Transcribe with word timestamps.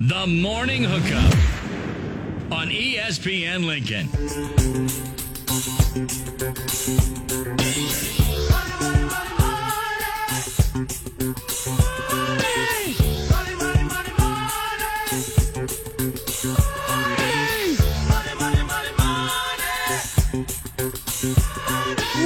The 0.00 0.26
Morning 0.26 0.82
Hookup 0.82 1.32
on 2.52 2.68
ESPN 2.68 3.64
Lincoln. 3.64 4.08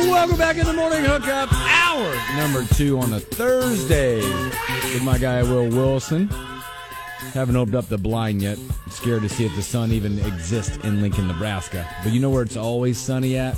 Welcome 0.09 0.39
back 0.39 0.57
in 0.57 0.65
the 0.65 0.73
morning 0.73 1.05
hookup, 1.05 1.53
hour 1.53 2.15
number 2.37 2.65
two 2.75 2.99
on 2.99 3.13
a 3.13 3.21
Thursday 3.21 4.17
with 4.95 5.03
my 5.03 5.19
guy 5.19 5.43
Will 5.43 5.69
Wilson. 5.69 6.31
Haven't 7.33 7.57
opened 7.57 7.77
up 7.77 7.87
the 7.87 7.99
blind 7.99 8.43
yet. 8.43 8.59
I'm 8.59 8.91
scared 8.91 9.23
to 9.23 9.29
see 9.29 9.45
if 9.45 9.55
the 9.55 9.63
sun 9.63 9.93
even 9.93 10.19
exists 10.19 10.77
in 10.85 11.01
Lincoln, 11.03 11.29
Nebraska. 11.29 11.87
But 12.03 12.13
you 12.13 12.21
know 12.21 12.31
where 12.31 12.43
it's 12.43 12.57
always 12.57 12.99
sunny 12.99 13.37
at? 13.37 13.57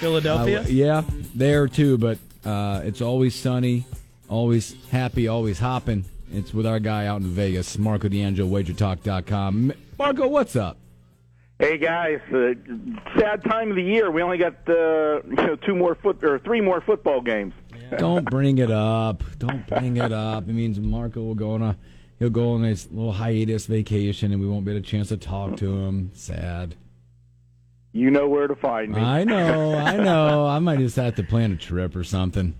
Philadelphia? 0.00 0.62
Uh, 0.62 0.66
yeah, 0.68 1.02
there 1.34 1.68
too. 1.68 1.98
But 1.98 2.18
uh, 2.44 2.80
it's 2.84 3.00
always 3.00 3.34
sunny, 3.34 3.84
always 4.28 4.74
happy, 4.90 5.28
always 5.28 5.58
hopping. 5.58 6.04
It's 6.32 6.52
with 6.52 6.66
our 6.66 6.78
guy 6.78 7.06
out 7.06 7.20
in 7.20 7.28
Vegas, 7.28 7.78
Marco 7.78 8.08
D'Angelo, 8.08 8.48
WagerTalk.com. 8.50 9.72
Marco, 9.98 10.26
what's 10.28 10.56
up? 10.56 10.76
Hey 11.58 11.76
guys, 11.76 12.20
uh, 12.32 12.52
sad 13.18 13.42
time 13.42 13.70
of 13.70 13.76
the 13.76 13.82
year. 13.82 14.12
We 14.12 14.22
only 14.22 14.38
got 14.38 14.54
uh, 14.68 15.22
you 15.24 15.34
know 15.34 15.56
two 15.56 15.74
more 15.74 15.96
foot 15.96 16.22
or 16.22 16.38
three 16.38 16.60
more 16.60 16.80
football 16.80 17.20
games. 17.20 17.52
Don't 17.96 18.24
bring 18.30 18.58
it 18.58 18.70
up. 18.70 19.24
Don't 19.38 19.66
bring 19.66 19.96
it 19.96 20.12
up. 20.12 20.44
It 20.48 20.52
means 20.52 20.78
Marco 20.78 21.20
will 21.20 21.34
go 21.34 21.52
on 21.52 21.62
a 21.62 21.76
he'll 22.18 22.30
go 22.30 22.52
on 22.52 22.62
his 22.62 22.90
little 22.90 23.12
hiatus 23.12 23.66
vacation, 23.66 24.32
and 24.32 24.40
we 24.40 24.48
won't 24.48 24.64
get 24.64 24.76
a 24.76 24.80
chance 24.80 25.08
to 25.08 25.16
talk 25.16 25.56
to 25.56 25.76
him. 25.78 26.10
Sad. 26.14 26.74
You 27.92 28.10
know 28.10 28.28
where 28.28 28.46
to 28.46 28.54
find 28.54 28.92
me. 28.92 29.00
I 29.00 29.24
know. 29.24 29.74
I 29.78 29.96
know. 29.96 30.46
I 30.46 30.58
might 30.58 30.78
just 30.78 30.96
have 30.96 31.14
to 31.16 31.22
plan 31.22 31.52
a 31.52 31.56
trip 31.56 31.96
or 31.96 32.04
something. 32.04 32.54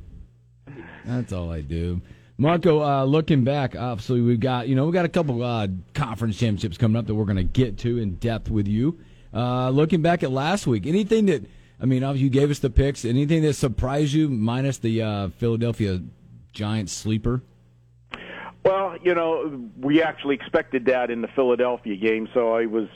That's 1.04 1.32
all 1.32 1.50
I 1.50 1.60
do. 1.60 2.00
Marco, 2.36 2.82
uh, 2.82 3.04
looking 3.04 3.42
back, 3.42 3.74
obviously 3.74 4.20
we've 4.20 4.38
got 4.38 4.68
you 4.68 4.76
know 4.76 4.86
we 4.86 4.92
got 4.92 5.04
a 5.04 5.08
couple 5.08 5.42
uh, 5.42 5.66
conference 5.94 6.38
championships 6.38 6.78
coming 6.78 6.96
up 6.96 7.06
that 7.06 7.14
we're 7.14 7.24
going 7.24 7.36
to 7.36 7.42
get 7.42 7.78
to 7.78 7.98
in 7.98 8.14
depth 8.16 8.50
with 8.50 8.68
you. 8.68 8.98
Uh, 9.34 9.70
looking 9.70 10.02
back 10.02 10.22
at 10.22 10.30
last 10.30 10.66
week, 10.66 10.86
anything 10.86 11.26
that 11.26 11.44
I 11.80 11.86
mean, 11.86 12.04
obviously 12.04 12.24
you 12.24 12.30
gave 12.30 12.50
us 12.50 12.58
the 12.58 12.70
picks. 12.70 13.04
Anything 13.04 13.42
that 13.42 13.54
surprised 13.54 14.12
you, 14.12 14.28
minus 14.28 14.78
the 14.78 15.02
uh, 15.02 15.28
Philadelphia 15.30 16.00
Giants 16.52 16.92
sleeper? 16.92 17.42
Well, 18.64 18.96
you 19.02 19.14
know, 19.14 19.60
we 19.80 20.02
actually 20.02 20.34
expected 20.34 20.86
that 20.86 21.10
in 21.10 21.22
the 21.22 21.28
Philadelphia 21.28 21.96
game, 21.96 22.28
so 22.34 22.52
I 22.52 22.66
was, 22.66 22.88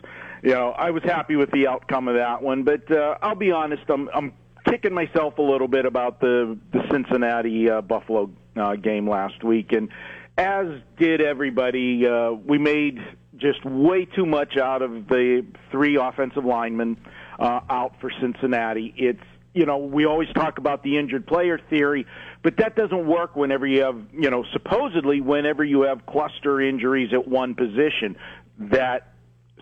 you 0.43 0.51
know, 0.51 0.71
I 0.71 0.91
was 0.91 1.03
happy 1.03 1.37
with 1.37 1.51
the 1.53 1.69
outcome 1.69 2.09
of 2.09 2.17
that 2.17 2.43
one. 2.43 2.65
But 2.65 2.91
uh, 2.91 3.17
I'll 3.23 3.35
be 3.37 3.53
honest, 3.53 3.85
I'm 3.89 4.09
I'm 4.13 4.33
kicking 4.69 4.93
myself 4.93 5.39
a 5.39 5.43
little 5.43 5.69
bit 5.69 5.87
about 5.87 6.21
the 6.21 6.59
the 6.73 6.83
Cincinnati 6.91 7.71
uh, 7.71 7.81
Buffalo 7.81 8.31
uh, 8.57 8.77
game 8.77 9.09
last 9.09 9.43
week, 9.45 9.73
and 9.73 9.89
as 10.37 10.67
did 10.99 11.21
everybody. 11.21 12.07
Uh, 12.07 12.33
we 12.33 12.59
made 12.59 12.99
just 13.37 13.65
way 13.65 14.05
too 14.05 14.27
much 14.27 14.57
out 14.57 14.83
of 14.83 15.09
the 15.09 15.45
three 15.71 15.97
offensive 15.97 16.45
linemen 16.45 16.97
uh, 17.39 17.61
out 17.69 17.95
for 18.01 18.11
Cincinnati. 18.21 18.95
It's 18.97 19.21
you 19.55 19.67
know, 19.67 19.79
we 19.79 20.07
always 20.07 20.29
talk 20.35 20.59
about 20.59 20.83
the 20.83 20.99
injured 20.99 21.27
player 21.27 21.61
theory, 21.69 22.07
but 22.43 22.57
that 22.57 22.75
doesn't 22.75 23.07
work 23.07 23.37
whenever 23.37 23.67
you 23.67 23.83
have, 23.83 24.01
you 24.13 24.31
know, 24.31 24.45
supposedly 24.53 25.21
whenever 25.21 25.63
you 25.63 25.83
have 25.83 26.07
cluster 26.07 26.61
injuries 26.61 27.13
at 27.13 27.29
one 27.29 27.55
position 27.55 28.17
that 28.59 29.13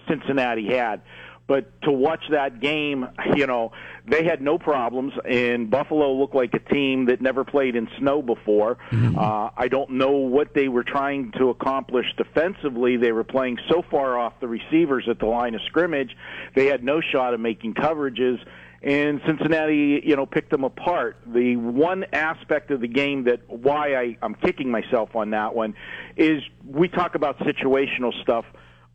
Cincinnati 0.08 0.66
had. 0.68 1.02
But 1.48 1.82
to 1.82 1.90
watch 1.90 2.22
that 2.30 2.60
game, 2.60 3.08
you 3.34 3.48
know, 3.48 3.72
they 4.06 4.22
had 4.22 4.40
no 4.40 4.56
problems, 4.56 5.12
and 5.28 5.68
Buffalo 5.68 6.12
looked 6.12 6.36
like 6.36 6.54
a 6.54 6.60
team 6.60 7.06
that 7.06 7.20
never 7.20 7.42
played 7.42 7.74
in 7.74 7.88
snow 7.98 8.22
before. 8.22 8.78
Uh, 9.18 9.50
I 9.56 9.66
don't 9.66 9.90
know 9.90 10.12
what 10.12 10.54
they 10.54 10.68
were 10.68 10.84
trying 10.84 11.32
to 11.38 11.48
accomplish 11.48 12.06
defensively. 12.16 12.96
They 12.98 13.10
were 13.10 13.24
playing 13.24 13.58
so 13.68 13.82
far 13.90 14.16
off 14.16 14.34
the 14.40 14.46
receivers 14.46 15.08
at 15.10 15.18
the 15.18 15.26
line 15.26 15.56
of 15.56 15.60
scrimmage, 15.66 16.16
they 16.54 16.66
had 16.66 16.84
no 16.84 17.00
shot 17.00 17.34
of 17.34 17.40
making 17.40 17.74
coverages 17.74 18.38
and 18.82 19.20
Cincinnati, 19.26 20.00
you 20.04 20.16
know, 20.16 20.26
picked 20.26 20.50
them 20.50 20.64
apart. 20.64 21.18
The 21.26 21.56
one 21.56 22.04
aspect 22.12 22.70
of 22.70 22.80
the 22.80 22.88
game 22.88 23.24
that 23.24 23.40
why 23.48 23.94
I, 23.94 24.16
I'm 24.22 24.34
kicking 24.34 24.70
myself 24.70 25.14
on 25.14 25.30
that 25.30 25.54
one 25.54 25.74
is 26.16 26.42
we 26.66 26.88
talk 26.88 27.14
about 27.14 27.38
situational 27.40 28.12
stuff 28.22 28.44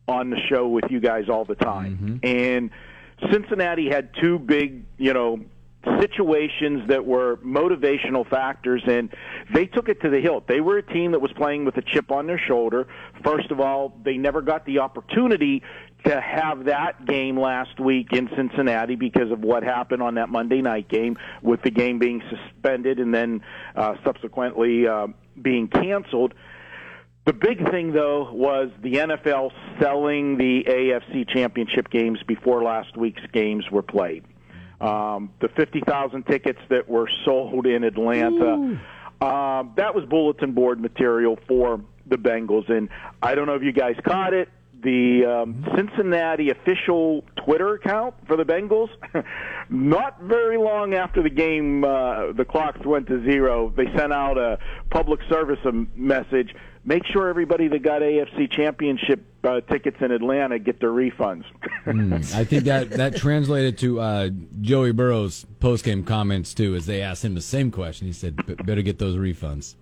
on 0.08 0.30
the 0.30 0.38
show 0.48 0.68
with 0.68 0.84
you 0.90 1.00
guys 1.00 1.28
all 1.28 1.44
the 1.44 1.54
time, 1.56 2.20
mm-hmm. 2.22 2.26
and 2.26 2.70
Cincinnati 3.32 3.88
had 3.88 4.10
two 4.20 4.38
big, 4.38 4.84
you 4.98 5.12
know, 5.12 5.40
situations 6.00 6.88
that 6.88 7.06
were 7.06 7.36
motivational 7.38 8.28
factors 8.28 8.82
and 8.86 9.14
they 9.54 9.66
took 9.66 9.88
it 9.88 10.00
to 10.00 10.10
the 10.10 10.20
hilt. 10.20 10.48
They 10.48 10.60
were 10.60 10.78
a 10.78 10.82
team 10.82 11.12
that 11.12 11.20
was 11.20 11.30
playing 11.36 11.64
with 11.64 11.76
a 11.76 11.82
chip 11.82 12.10
on 12.10 12.26
their 12.26 12.38
shoulder. 12.38 12.88
First 13.24 13.50
of 13.50 13.60
all, 13.60 13.96
they 14.04 14.16
never 14.16 14.42
got 14.42 14.66
the 14.66 14.80
opportunity 14.80 15.62
to 16.06 16.20
have 16.20 16.66
that 16.66 17.04
game 17.04 17.38
last 17.38 17.80
week 17.80 18.12
in 18.12 18.28
Cincinnati 18.36 18.94
because 18.94 19.30
of 19.30 19.40
what 19.40 19.62
happened 19.62 20.02
on 20.02 20.14
that 20.14 20.28
Monday 20.28 20.62
night 20.62 20.88
game 20.88 21.16
with 21.42 21.62
the 21.62 21.70
game 21.70 21.98
being 21.98 22.22
suspended 22.30 23.00
and 23.00 23.12
then 23.12 23.42
uh, 23.74 23.94
subsequently 24.04 24.86
uh, 24.86 25.08
being 25.40 25.68
canceled. 25.68 26.34
The 27.26 27.32
big 27.32 27.68
thing, 27.70 27.92
though, 27.92 28.30
was 28.32 28.70
the 28.82 28.94
NFL 28.94 29.50
selling 29.80 30.38
the 30.38 30.62
AFC 30.68 31.28
championship 31.28 31.90
games 31.90 32.20
before 32.26 32.62
last 32.62 32.96
week's 32.96 33.26
games 33.32 33.64
were 33.70 33.82
played. 33.82 34.24
Um, 34.80 35.32
the 35.40 35.48
50,000 35.48 36.22
tickets 36.24 36.60
that 36.68 36.88
were 36.88 37.10
sold 37.24 37.66
in 37.66 37.82
Atlanta, 37.82 38.80
uh, 39.20 39.64
that 39.76 39.94
was 39.94 40.04
bulletin 40.04 40.52
board 40.52 40.80
material 40.80 41.36
for 41.48 41.80
the 42.06 42.16
Bengals. 42.16 42.70
And 42.70 42.90
I 43.20 43.34
don't 43.34 43.46
know 43.46 43.54
if 43.54 43.62
you 43.62 43.72
guys 43.72 43.96
caught 44.04 44.32
it. 44.32 44.48
The 44.82 45.24
um, 45.24 45.64
Cincinnati 45.74 46.50
official 46.50 47.24
Twitter 47.44 47.74
account 47.74 48.14
for 48.26 48.36
the 48.36 48.44
Bengals, 48.44 48.88
not 49.70 50.20
very 50.20 50.58
long 50.58 50.94
after 50.94 51.22
the 51.22 51.30
game, 51.30 51.82
uh, 51.82 52.32
the 52.32 52.44
clocks 52.44 52.84
went 52.84 53.06
to 53.08 53.24
zero. 53.24 53.72
They 53.74 53.86
sent 53.96 54.12
out 54.12 54.36
a 54.36 54.58
public 54.90 55.20
service 55.30 55.58
um, 55.64 55.88
message. 55.96 56.54
Make 56.84 57.04
sure 57.06 57.28
everybody 57.28 57.68
that 57.68 57.82
got 57.82 58.02
AFC 58.02 58.50
championship 58.52 59.24
uh, 59.42 59.60
tickets 59.62 59.96
in 60.00 60.12
Atlanta 60.12 60.58
get 60.58 60.78
their 60.78 60.90
refunds. 60.90 61.44
I 62.34 62.44
think 62.44 62.64
that 62.64 62.90
that 62.90 63.16
translated 63.16 63.78
to 63.78 64.00
uh, 64.00 64.30
Joey 64.60 64.92
Burrow's 64.92 65.46
post 65.58 65.84
game 65.84 66.04
comments 66.04 66.54
too, 66.54 66.74
as 66.76 66.86
they 66.86 67.02
asked 67.02 67.24
him 67.24 67.34
the 67.34 67.40
same 67.40 67.70
question. 67.70 68.06
He 68.06 68.12
said, 68.12 68.36
"B- 68.46 68.54
"Better 68.54 68.82
get 68.82 68.98
those 68.98 69.16
refunds." 69.16 69.74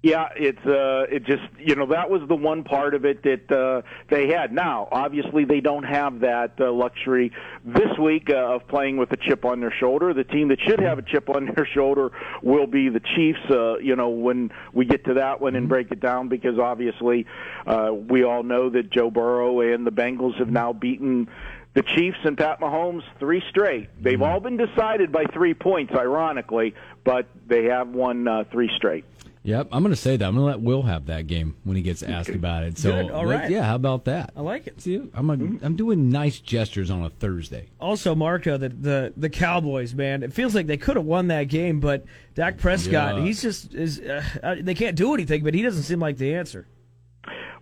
Yeah, 0.00 0.28
it's 0.36 0.64
uh, 0.64 1.06
it 1.10 1.24
just 1.24 1.42
you 1.58 1.74
know 1.74 1.86
that 1.86 2.08
was 2.08 2.22
the 2.28 2.36
one 2.36 2.62
part 2.62 2.94
of 2.94 3.04
it 3.04 3.24
that 3.24 3.50
uh, 3.50 3.82
they 4.08 4.28
had. 4.28 4.52
Now, 4.52 4.86
obviously, 4.92 5.44
they 5.44 5.60
don't 5.60 5.82
have 5.82 6.20
that 6.20 6.52
uh, 6.60 6.70
luxury 6.70 7.32
this 7.64 7.98
week 7.98 8.30
uh, 8.30 8.54
of 8.54 8.68
playing 8.68 8.98
with 8.98 9.10
a 9.10 9.16
chip 9.16 9.44
on 9.44 9.58
their 9.58 9.72
shoulder. 9.72 10.14
The 10.14 10.22
team 10.22 10.48
that 10.48 10.60
should 10.60 10.78
have 10.78 11.00
a 11.00 11.02
chip 11.02 11.28
on 11.28 11.46
their 11.56 11.66
shoulder 11.66 12.12
will 12.44 12.68
be 12.68 12.90
the 12.90 13.00
Chiefs. 13.00 13.40
Uh, 13.50 13.78
you 13.78 13.96
know, 13.96 14.10
when 14.10 14.52
we 14.72 14.84
get 14.84 15.04
to 15.06 15.14
that 15.14 15.40
one 15.40 15.56
and 15.56 15.68
break 15.68 15.90
it 15.90 15.98
down, 15.98 16.28
because 16.28 16.60
obviously, 16.60 17.26
uh, 17.66 17.90
we 17.92 18.22
all 18.22 18.44
know 18.44 18.70
that 18.70 18.90
Joe 18.90 19.10
Burrow 19.10 19.62
and 19.62 19.84
the 19.84 19.90
Bengals 19.90 20.38
have 20.38 20.50
now 20.50 20.72
beaten 20.72 21.28
the 21.74 21.82
Chiefs 21.82 22.18
and 22.22 22.38
Pat 22.38 22.60
Mahomes 22.60 23.02
three 23.18 23.42
straight. 23.50 23.88
They've 24.00 24.22
all 24.22 24.38
been 24.38 24.58
decided 24.58 25.10
by 25.10 25.24
three 25.24 25.54
points, 25.54 25.92
ironically, 25.92 26.74
but 27.02 27.26
they 27.48 27.64
have 27.64 27.88
won 27.88 28.28
uh, 28.28 28.44
three 28.52 28.70
straight. 28.76 29.04
Yep, 29.48 29.68
I'm 29.72 29.82
going 29.82 29.94
to 29.94 30.00
say 30.00 30.14
that. 30.18 30.26
I'm 30.28 30.34
going 30.34 30.44
to 30.44 30.50
let 30.58 30.60
Will 30.60 30.82
have 30.82 31.06
that 31.06 31.26
game 31.26 31.56
when 31.64 31.74
he 31.74 31.80
gets 31.82 32.02
asked 32.02 32.28
about 32.28 32.64
it. 32.64 32.76
So, 32.76 32.90
Good, 32.92 33.10
all 33.10 33.24
let- 33.24 33.40
right. 33.40 33.50
yeah, 33.50 33.62
how 33.62 33.76
about 33.76 34.04
that? 34.04 34.30
I 34.36 34.42
like 34.42 34.66
it. 34.66 34.78
See, 34.82 34.96
I'm 35.14 35.30
a, 35.30 35.32
I'm 35.64 35.74
doing 35.74 36.10
nice 36.10 36.38
gestures 36.38 36.90
on 36.90 37.02
a 37.02 37.08
Thursday. 37.08 37.70
Also, 37.80 38.14
Marco, 38.14 38.58
the, 38.58 38.68
the 38.68 39.14
the 39.16 39.30
Cowboys, 39.30 39.94
man, 39.94 40.22
it 40.22 40.34
feels 40.34 40.54
like 40.54 40.66
they 40.66 40.76
could 40.76 40.96
have 40.96 41.06
won 41.06 41.28
that 41.28 41.44
game, 41.44 41.80
but 41.80 42.04
Dak 42.34 42.58
Prescott, 42.58 43.16
Yeah. 43.16 43.22
he's 43.22 43.40
just 43.40 43.72
is 43.72 44.00
uh, 44.00 44.22
uh, 44.42 44.56
they 44.60 44.74
can't 44.74 44.96
do 44.96 45.14
anything, 45.14 45.42
but 45.42 45.54
he 45.54 45.62
doesn't 45.62 45.84
seem 45.84 45.98
like 45.98 46.18
the 46.18 46.34
answer. 46.34 46.66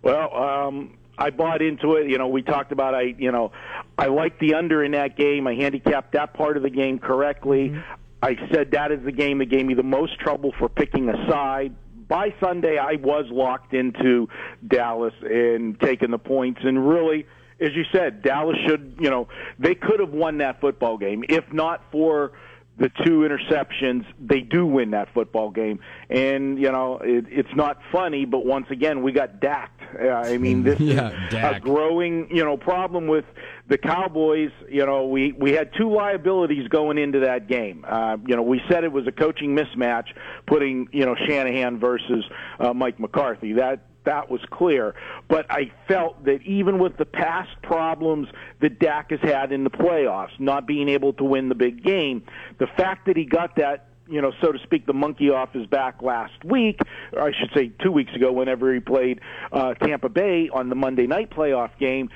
Well, 0.01 0.35
um, 0.35 0.97
I 1.17 1.29
bought 1.29 1.61
into 1.61 1.95
it. 1.95 2.09
You 2.09 2.17
know, 2.17 2.27
we 2.27 2.41
talked 2.41 2.73
about 2.73 2.95
I, 2.95 3.15
you 3.17 3.31
know, 3.31 3.53
I 3.97 4.07
liked 4.07 4.41
the 4.41 4.55
under 4.55 4.83
in 4.83 4.91
that 4.91 5.15
game. 5.15 5.47
I 5.47 5.55
handicapped 5.55 6.11
that 6.11 6.33
part 6.33 6.57
of 6.57 6.63
the 6.63 6.69
game 6.69 6.99
correctly. 6.99 7.69
Mm-hmm. 7.69 7.93
I 8.21 8.35
said 8.51 8.71
that 8.71 8.91
is 8.91 9.03
the 9.03 9.11
game 9.11 9.39
that 9.39 9.49
gave 9.49 9.65
me 9.65 9.73
the 9.73 9.83
most 9.83 10.19
trouble 10.19 10.53
for 10.57 10.69
picking 10.69 11.09
a 11.09 11.29
side. 11.29 11.75
By 12.07 12.33
Sunday, 12.39 12.77
I 12.77 12.95
was 12.95 13.25
locked 13.29 13.73
into 13.73 14.29
Dallas 14.65 15.13
and 15.21 15.79
taking 15.79 16.09
the 16.09 16.17
points, 16.17 16.61
and 16.63 16.87
really, 16.87 17.27
as 17.59 17.69
you 17.75 17.83
said, 17.91 18.21
Dallas 18.23 18.55
should, 18.65 18.97
you 18.99 19.09
know, 19.09 19.27
they 19.59 19.75
could 19.75 19.99
have 19.99 20.11
won 20.11 20.37
that 20.37 20.61
football 20.61 20.97
game 20.97 21.23
if 21.27 21.51
not 21.51 21.81
for 21.91 22.31
the 22.77 22.89
two 23.03 23.27
interceptions, 23.27 24.05
they 24.19 24.39
do 24.39 24.65
win 24.65 24.91
that 24.91 25.13
football 25.13 25.49
game. 25.49 25.79
And 26.09 26.59
you 26.59 26.71
know, 26.71 26.99
it, 27.03 27.25
it's 27.29 27.55
not 27.55 27.79
funny, 27.91 28.25
but 28.25 28.45
once 28.45 28.67
again, 28.69 29.01
we 29.01 29.11
got 29.11 29.39
dacked. 29.39 29.76
Uh, 29.99 30.07
I 30.07 30.37
mean, 30.37 30.63
this 30.63 30.79
yeah, 30.79 31.09
is 31.09 31.31
Dak. 31.31 31.57
a 31.57 31.59
growing, 31.59 32.33
you 32.35 32.43
know, 32.43 32.57
problem 32.57 33.07
with 33.07 33.25
the 33.67 33.77
Cowboys. 33.77 34.51
You 34.69 34.85
know, 34.85 35.07
we 35.07 35.33
we 35.33 35.51
had 35.51 35.71
two 35.77 35.93
liabilities 35.93 36.67
going 36.67 36.97
into 36.97 37.19
that 37.21 37.47
game. 37.47 37.85
Uh, 37.87 38.17
you 38.25 38.35
know, 38.35 38.43
we 38.43 38.61
said 38.69 38.83
it 38.83 38.91
was 38.91 39.07
a 39.07 39.11
coaching 39.11 39.55
mismatch, 39.55 40.07
putting 40.45 40.87
you 40.91 41.05
know 41.05 41.15
Shanahan 41.15 41.79
versus 41.79 42.25
uh, 42.59 42.73
Mike 42.73 42.99
McCarthy. 42.99 43.53
That 43.53 43.85
that 44.07 44.31
was 44.31 44.41
clear. 44.49 44.95
But 45.27 45.45
I 45.51 45.71
felt 45.87 46.23
that 46.25 46.41
even 46.43 46.79
with 46.79 46.97
the 46.97 47.05
past 47.05 47.49
problems 47.61 48.29
that 48.61 48.79
Dak 48.79 49.11
has 49.11 49.19
had 49.21 49.51
in 49.51 49.65
the 49.65 49.69
playoffs, 49.69 50.39
not 50.39 50.65
being 50.65 50.87
able 50.87 51.13
to 51.13 51.25
win 51.25 51.49
the 51.49 51.55
big 51.55 51.83
game, 51.83 52.23
the 52.57 52.67
fact 52.67 53.05
that 53.07 53.17
he 53.17 53.25
got 53.25 53.57
that 53.57 53.89
you 54.09 54.21
know, 54.21 54.31
so 54.41 54.51
to 54.51 54.59
speak, 54.63 54.85
the 54.85 54.93
monkey 54.93 55.29
off 55.29 55.53
his 55.53 55.65
back 55.67 56.01
last 56.01 56.43
week, 56.43 56.79
or 57.13 57.23
I 57.23 57.31
should 57.31 57.51
say 57.53 57.71
two 57.83 57.91
weeks 57.91 58.13
ago, 58.15 58.31
whenever 58.31 58.73
he 58.73 58.79
played 58.79 59.21
uh, 59.51 59.73
Tampa 59.75 60.09
Bay 60.09 60.49
on 60.51 60.69
the 60.69 60.75
Monday 60.75 61.07
night 61.07 61.29
playoff 61.29 61.77
game, 61.79 62.09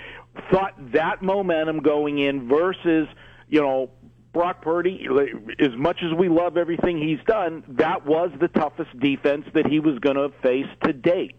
thought 0.51 0.73
that 0.93 1.21
momentum 1.21 1.79
going 1.79 2.19
in 2.19 2.47
versus, 2.47 3.07
you 3.49 3.61
know, 3.61 3.89
Brock 4.33 4.61
Purdy, 4.61 5.07
as 5.59 5.75
much 5.75 5.99
as 6.03 6.17
we 6.17 6.29
love 6.29 6.55
everything 6.55 6.97
he's 6.97 7.19
done, 7.27 7.63
that 7.67 8.05
was 8.05 8.31
the 8.39 8.47
toughest 8.47 8.97
defense 8.97 9.45
that 9.53 9.67
he 9.67 9.81
was 9.81 9.99
going 9.99 10.15
to 10.15 10.29
face 10.41 10.67
to 10.85 10.93
date 10.93 11.35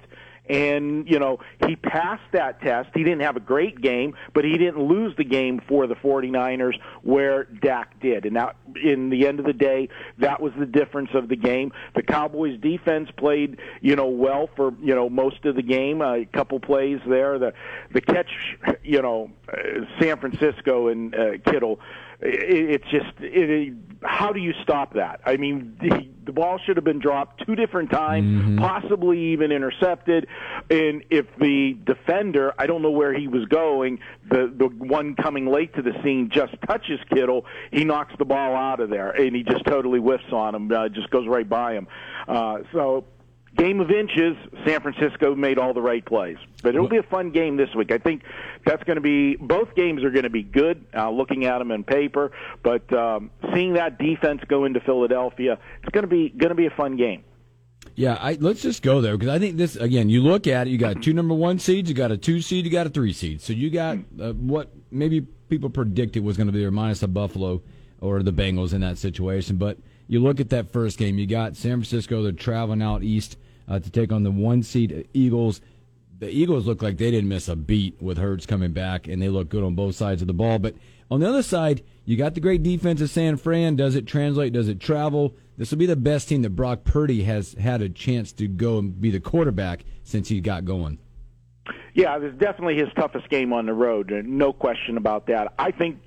and 0.48 1.08
you 1.08 1.18
know 1.18 1.38
he 1.66 1.76
passed 1.76 2.22
that 2.32 2.60
test. 2.60 2.90
He 2.94 3.04
didn't 3.04 3.22
have 3.22 3.36
a 3.36 3.40
great 3.40 3.80
game, 3.80 4.14
but 4.34 4.44
he 4.44 4.58
didn't 4.58 4.82
lose 4.82 5.14
the 5.16 5.24
game 5.24 5.60
for 5.68 5.86
the 5.86 5.94
49ers 5.94 6.78
where 7.02 7.44
Dak 7.44 8.00
did. 8.00 8.26
And 8.26 8.36
that, 8.36 8.56
in 8.82 9.10
the 9.10 9.26
end 9.26 9.38
of 9.38 9.46
the 9.46 9.52
day, 9.52 9.88
that 10.18 10.40
was 10.40 10.52
the 10.58 10.66
difference 10.66 11.10
of 11.14 11.28
the 11.28 11.36
game. 11.36 11.72
The 11.94 12.02
Cowboys 12.02 12.60
defense 12.60 13.08
played 13.16 13.58
you 13.80 13.96
know 13.96 14.08
well 14.08 14.48
for 14.56 14.72
you 14.82 14.94
know 14.94 15.08
most 15.08 15.44
of 15.44 15.54
the 15.54 15.62
game. 15.62 16.02
A 16.02 16.24
couple 16.26 16.60
plays 16.60 17.00
there. 17.06 17.38
The 17.38 17.52
the 17.92 18.00
catch, 18.00 18.30
you 18.82 19.00
know, 19.00 19.30
uh, 19.52 19.84
San 20.00 20.18
Francisco 20.18 20.88
and 20.88 21.14
uh, 21.14 21.38
Kittle 21.46 21.80
it's 22.22 22.84
just 22.90 23.12
it, 23.18 23.74
how 24.02 24.32
do 24.32 24.40
you 24.40 24.52
stop 24.62 24.94
that? 24.94 25.20
I 25.24 25.36
mean, 25.36 25.76
the, 25.80 26.08
the 26.24 26.32
ball 26.32 26.58
should 26.64 26.76
have 26.76 26.84
been 26.84 26.98
dropped 26.98 27.44
two 27.44 27.54
different 27.54 27.90
times, 27.90 28.26
mm-hmm. 28.26 28.58
possibly 28.58 29.32
even 29.32 29.52
intercepted. 29.52 30.26
And 30.70 31.04
if 31.10 31.26
the 31.40 31.76
defender, 31.84 32.52
I 32.58 32.66
don't 32.66 32.82
know 32.82 32.90
where 32.90 33.12
he 33.12 33.28
was 33.28 33.44
going, 33.46 34.00
the 34.28 34.52
the 34.54 34.66
one 34.66 35.14
coming 35.14 35.46
late 35.46 35.74
to 35.74 35.82
the 35.82 35.92
scene 36.02 36.30
just 36.32 36.54
touches 36.66 37.00
Kittle, 37.12 37.44
he 37.70 37.84
knocks 37.84 38.14
the 38.18 38.24
ball 38.24 38.54
out 38.54 38.80
of 38.80 38.90
there, 38.90 39.10
and 39.10 39.34
he 39.34 39.42
just 39.42 39.64
totally 39.66 39.98
whiffs 39.98 40.32
on 40.32 40.54
him, 40.54 40.72
uh, 40.72 40.88
just 40.88 41.10
goes 41.10 41.26
right 41.26 41.48
by 41.48 41.74
him. 41.74 41.88
Uh, 42.28 42.58
so 42.72 43.04
game 43.56 43.80
of 43.80 43.90
inches, 43.90 44.36
San 44.66 44.80
Francisco 44.80 45.34
made 45.34 45.58
all 45.58 45.74
the 45.74 45.82
right 45.82 46.04
plays. 46.04 46.36
But 46.62 46.74
it'll 46.74 46.88
be 46.88 46.96
a 46.96 47.02
fun 47.02 47.30
game 47.30 47.56
this 47.56 47.74
week. 47.74 47.92
I 47.92 47.98
think 47.98 48.22
that's 48.64 48.82
going 48.84 48.96
to 48.96 49.02
be 49.02 49.36
both 49.36 49.74
games 49.74 50.04
are 50.04 50.10
going 50.10 50.24
to 50.24 50.30
be 50.30 50.42
good. 50.42 50.84
Uh, 50.94 51.10
looking 51.10 51.44
at 51.44 51.58
them 51.58 51.70
in 51.70 51.84
paper, 51.84 52.32
but 52.62 52.90
um, 52.92 53.30
seeing 53.54 53.74
that 53.74 53.98
defense 53.98 54.42
go 54.48 54.64
into 54.64 54.80
Philadelphia, 54.80 55.58
it's 55.82 55.90
going 55.92 56.04
to 56.04 56.08
be 56.08 56.28
going 56.30 56.50
to 56.50 56.54
be 56.54 56.66
a 56.66 56.70
fun 56.70 56.96
game. 56.96 57.24
Yeah, 57.94 58.16
I, 58.20 58.38
let's 58.40 58.62
just 58.62 58.82
go 58.82 59.00
there 59.00 59.16
because 59.16 59.34
I 59.34 59.38
think 59.38 59.56
this 59.56 59.76
again. 59.76 60.08
You 60.08 60.22
look 60.22 60.46
at 60.46 60.66
it, 60.66 60.70
you 60.70 60.78
got 60.78 61.02
two 61.02 61.12
number 61.12 61.34
one 61.34 61.58
seeds, 61.58 61.88
you 61.88 61.94
got 61.94 62.10
a 62.12 62.16
two 62.16 62.40
seed, 62.40 62.64
you 62.64 62.70
got 62.70 62.86
a 62.86 62.90
three 62.90 63.12
seed. 63.12 63.42
So 63.42 63.52
you 63.52 63.70
got 63.70 63.98
uh, 64.20 64.32
what 64.32 64.70
maybe 64.90 65.20
people 65.48 65.68
predicted 65.68 66.24
was 66.24 66.36
going 66.36 66.46
to 66.46 66.52
be 66.52 66.60
there 66.60 66.70
minus 66.70 67.02
a 67.02 67.08
Buffalo 67.08 67.60
or 68.00 68.22
the 68.22 68.32
Bengals 68.32 68.72
in 68.72 68.80
that 68.80 68.98
situation, 68.98 69.56
but 69.56 69.78
you 70.08 70.20
look 70.20 70.40
at 70.40 70.50
that 70.50 70.72
first 70.72 70.98
game, 70.98 71.18
you 71.18 71.26
got 71.26 71.56
San 71.56 71.72
Francisco, 71.78 72.22
they're 72.22 72.32
traveling 72.32 72.82
out 72.82 73.02
east 73.02 73.36
uh, 73.68 73.78
to 73.78 73.90
take 73.90 74.12
on 74.12 74.22
the 74.22 74.30
one 74.30 74.62
seed 74.62 75.08
Eagles. 75.12 75.60
The 76.18 76.30
Eagles 76.30 76.66
look 76.66 76.82
like 76.82 76.98
they 76.98 77.10
didn't 77.10 77.28
miss 77.28 77.48
a 77.48 77.56
beat 77.56 78.00
with 78.00 78.18
Hurts 78.18 78.46
coming 78.46 78.72
back, 78.72 79.08
and 79.08 79.20
they 79.20 79.28
look 79.28 79.48
good 79.48 79.64
on 79.64 79.74
both 79.74 79.96
sides 79.96 80.22
of 80.22 80.28
the 80.28 80.34
ball. 80.34 80.58
But 80.58 80.76
on 81.10 81.20
the 81.20 81.28
other 81.28 81.42
side, 81.42 81.82
you 82.04 82.16
got 82.16 82.34
the 82.34 82.40
great 82.40 82.62
defense 82.62 83.00
of 83.00 83.10
San 83.10 83.36
Fran. 83.36 83.76
Does 83.76 83.96
it 83.96 84.06
translate? 84.06 84.52
Does 84.52 84.68
it 84.68 84.80
travel? 84.80 85.34
This 85.58 85.70
will 85.70 85.78
be 85.78 85.86
the 85.86 85.96
best 85.96 86.28
team 86.28 86.42
that 86.42 86.50
Brock 86.50 86.84
Purdy 86.84 87.24
has 87.24 87.54
had 87.54 87.82
a 87.82 87.88
chance 87.88 88.32
to 88.34 88.48
go 88.48 88.78
and 88.78 89.00
be 89.00 89.10
the 89.10 89.20
quarterback 89.20 89.84
since 90.04 90.28
he 90.28 90.40
got 90.40 90.64
going. 90.64 90.98
Yeah, 91.94 92.18
it's 92.20 92.38
definitely 92.38 92.76
his 92.76 92.88
toughest 92.96 93.28
game 93.28 93.52
on 93.52 93.66
the 93.66 93.74
road, 93.74 94.10
no 94.24 94.52
question 94.52 94.96
about 94.96 95.26
that. 95.26 95.52
I 95.58 95.70
think 95.70 95.98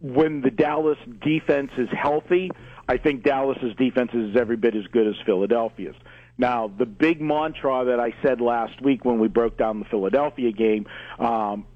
when 0.00 0.40
the 0.40 0.50
Dallas 0.50 0.98
defense 1.22 1.70
is 1.78 1.88
healthy, 1.90 2.50
I 2.88 2.96
think 2.96 3.22
Dallas's 3.22 3.74
defense 3.76 4.10
is 4.14 4.36
every 4.36 4.56
bit 4.56 4.74
as 4.74 4.86
good 4.88 5.06
as 5.06 5.14
Philadelphia's. 5.24 5.96
Now, 6.38 6.68
the 6.68 6.86
big 6.86 7.20
mantra 7.20 7.84
that 7.86 7.98
I 7.98 8.14
said 8.22 8.40
last 8.40 8.80
week 8.80 9.04
when 9.04 9.18
we 9.18 9.26
broke 9.26 9.58
down 9.58 9.80
the 9.80 9.84
Philadelphia 9.86 10.52
game 10.52 10.86
um, 11.18 11.66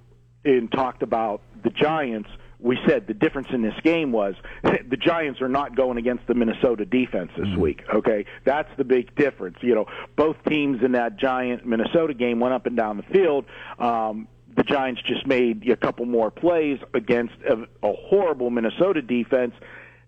and 0.44 0.70
talked 0.70 1.03
about 1.03 1.43
the 1.64 1.70
Giants, 1.70 2.29
we 2.61 2.79
said 2.87 3.09
the 3.09 3.14
difference 3.14 3.49
in 3.53 3.62
this 3.62 3.75
game 3.82 4.12
was 4.12 4.35
the 4.62 4.97
Giants 4.97 5.41
are 5.41 5.49
not 5.49 5.76
going 5.76 5.99
against 5.99 6.26
the 6.29 6.35
Minnesota 6.35 6.85
defense 6.85 7.32
this 7.37 7.47
mm-hmm. 7.49 7.61
week. 7.61 7.82
Okay, 7.93 8.25
that's 8.44 8.70
the 8.79 8.85
big 8.85 9.14
difference. 9.17 9.59
You 9.61 9.75
know, 9.75 9.87
both 10.17 10.37
teams 10.49 10.82
in 10.85 10.93
that 10.93 11.19
Giant 11.19 11.67
Minnesota 11.67 12.14
game 12.14 12.38
went 12.38 12.55
up 12.55 12.67
and 12.67 12.76
down 12.76 12.97
the 12.97 13.03
field. 13.03 13.47
Um, 13.81 14.29
the 14.55 14.62
Giants 14.62 15.00
just 15.06 15.26
made 15.26 15.69
a 15.69 15.76
couple 15.76 16.06
more 16.06 16.31
plays 16.31 16.79
against 16.94 17.35
a, 17.49 17.62
a 17.87 17.93
horrible 17.94 18.50
Minnesota 18.50 19.03
defense 19.03 19.55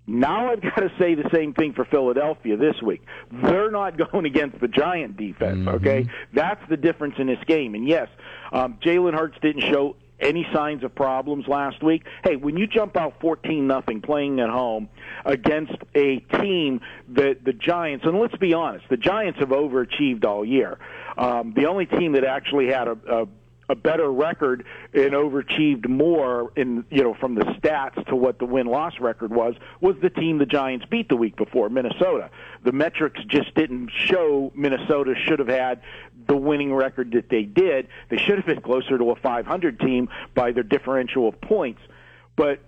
now 0.06 0.50
I've 0.50 0.60
got 0.60 0.76
to 0.76 0.92
say 0.98 1.14
the 1.14 1.28
same 1.32 1.54
thing 1.54 1.72
for 1.72 1.84
Philadelphia 1.84 2.56
this 2.56 2.80
week. 2.82 3.02
They're 3.32 3.70
not 3.70 3.96
going 4.12 4.26
against 4.26 4.60
the 4.60 4.68
Giant 4.68 5.16
defense, 5.16 5.58
mm-hmm. 5.58 5.68
okay? 5.68 6.08
That's 6.32 6.60
the 6.68 6.76
difference 6.76 7.14
in 7.18 7.26
this 7.26 7.42
game. 7.46 7.74
And 7.74 7.88
yes, 7.88 8.08
um, 8.52 8.78
Jalen 8.82 9.14
Hurts 9.14 9.36
didn't 9.40 9.62
show 9.62 9.96
any 10.20 10.46
signs 10.52 10.84
of 10.84 10.94
problems 10.94 11.46
last 11.48 11.82
week. 11.82 12.04
Hey, 12.22 12.36
when 12.36 12.56
you 12.56 12.66
jump 12.66 12.96
out 12.96 13.20
14 13.20 13.66
nothing 13.66 14.00
playing 14.00 14.40
at 14.40 14.48
home 14.48 14.88
against 15.24 15.74
a 15.94 16.20
team 16.20 16.80
that 17.10 17.44
the 17.44 17.52
Giants, 17.52 18.04
and 18.06 18.18
let's 18.18 18.36
be 18.36 18.54
honest, 18.54 18.88
the 18.88 18.96
Giants 18.96 19.38
have 19.40 19.48
overachieved 19.48 20.24
all 20.24 20.44
year. 20.44 20.78
Um, 21.16 21.52
the 21.56 21.66
only 21.66 21.86
team 21.86 22.12
that 22.12 22.24
actually 22.24 22.68
had 22.68 22.88
a, 22.88 22.98
a 23.08 23.28
a 23.68 23.74
better 23.74 24.10
record 24.10 24.64
and 24.92 25.12
overachieved 25.12 25.88
more 25.88 26.52
in 26.56 26.84
you 26.90 27.02
know 27.02 27.14
from 27.14 27.34
the 27.34 27.42
stats 27.42 28.04
to 28.06 28.16
what 28.16 28.38
the 28.38 28.44
win 28.44 28.66
loss 28.66 29.00
record 29.00 29.32
was 29.32 29.54
was 29.80 29.96
the 30.02 30.10
team 30.10 30.38
the 30.38 30.46
Giants 30.46 30.84
beat 30.90 31.08
the 31.08 31.16
week 31.16 31.36
before 31.36 31.68
Minnesota. 31.68 32.30
The 32.62 32.72
metrics 32.72 33.20
just 33.26 33.54
didn't 33.54 33.90
show 33.90 34.52
Minnesota 34.54 35.14
should 35.26 35.38
have 35.38 35.48
had 35.48 35.80
the 36.26 36.36
winning 36.36 36.72
record 36.74 37.12
that 37.12 37.28
they 37.28 37.42
did. 37.42 37.88
They 38.08 38.18
should 38.18 38.36
have 38.36 38.46
been 38.46 38.60
closer 38.60 38.98
to 38.98 39.10
a 39.10 39.16
500 39.16 39.80
team 39.80 40.08
by 40.34 40.52
their 40.52 40.62
differential 40.62 41.28
of 41.28 41.40
points. 41.40 41.80
But 42.36 42.60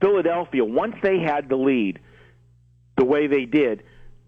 Philadelphia, 0.00 0.64
once 0.64 0.96
they 1.02 1.18
had 1.20 1.48
the 1.48 1.56
lead 1.56 2.00
the 2.96 3.04
way 3.04 3.26
they 3.26 3.44
did, 3.44 3.82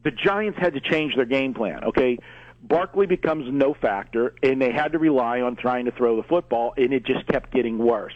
the 0.04 0.11
Giants 0.11 0.59
had 0.59 0.75
to 0.75 0.80
change 0.80 1.14
their 1.16 1.25
game 1.25 1.54
plan. 1.54 1.85
Okay, 1.85 2.18
Barkley 2.62 3.07
becomes 3.07 3.47
no 3.52 3.75
factor, 3.75 4.35
and 4.42 4.62
they 4.62 4.73
had 4.73 4.92
to 4.92 4.99
rely 4.99 5.40
on 5.40 5.57
trying 5.57 5.87
to 5.87 5.90
throw 5.90 6.16
the 6.16 6.23
football, 6.23 6.75
and 6.76 6.92
it 6.92 7.04
just 7.04 7.26
kept 7.26 7.52
getting 7.52 7.78
worse. 7.78 8.14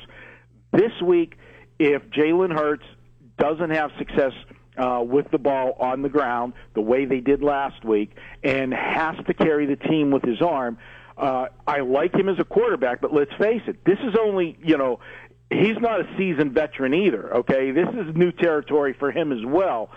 This 0.72 0.92
week, 1.02 1.36
if 1.78 2.02
Jalen 2.10 2.52
Hurts 2.52 2.84
doesn't 3.38 3.70
have 3.70 3.90
success 3.98 4.32
uh, 4.78 5.02
with 5.04 5.30
the 5.30 5.38
ball 5.38 5.76
on 5.80 6.02
the 6.02 6.08
ground 6.08 6.52
the 6.74 6.80
way 6.80 7.06
they 7.06 7.20
did 7.20 7.42
last 7.42 7.84
week 7.84 8.10
and 8.42 8.72
has 8.72 9.16
to 9.26 9.34
carry 9.34 9.66
the 9.66 9.76
team 9.76 10.10
with 10.10 10.22
his 10.22 10.40
arm, 10.40 10.78
uh, 11.16 11.46
I 11.66 11.80
like 11.80 12.14
him 12.14 12.28
as 12.28 12.38
a 12.38 12.44
quarterback, 12.44 13.00
but 13.00 13.12
let's 13.12 13.32
face 13.34 13.62
it, 13.66 13.84
this 13.84 13.98
is 14.00 14.14
only, 14.20 14.56
you 14.62 14.76
know, 14.76 15.00
he's 15.50 15.78
not 15.80 16.00
a 16.00 16.16
seasoned 16.16 16.52
veteran 16.52 16.94
either, 16.94 17.36
okay? 17.38 17.70
This 17.70 17.88
is 17.88 18.14
new 18.14 18.32
territory 18.32 18.94
for 18.98 19.10
him 19.10 19.32
as 19.32 19.44
well. 19.44 19.90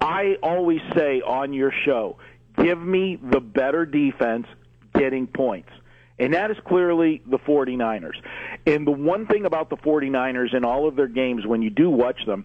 I 0.00 0.36
always 0.42 0.80
say 0.94 1.20
on 1.20 1.52
your 1.52 1.72
show, 1.84 2.18
Give 2.56 2.78
me 2.78 3.18
the 3.22 3.40
better 3.40 3.86
defense 3.86 4.46
getting 4.94 5.26
points. 5.26 5.70
And 6.18 6.34
that 6.34 6.50
is 6.50 6.56
clearly 6.66 7.22
the 7.26 7.38
49ers. 7.38 8.20
And 8.66 8.86
the 8.86 8.92
one 8.92 9.26
thing 9.26 9.44
about 9.44 9.70
the 9.70 9.76
49ers 9.76 10.54
in 10.54 10.64
all 10.64 10.86
of 10.86 10.94
their 10.94 11.08
games, 11.08 11.46
when 11.46 11.62
you 11.62 11.70
do 11.70 11.90
watch 11.90 12.24
them, 12.26 12.44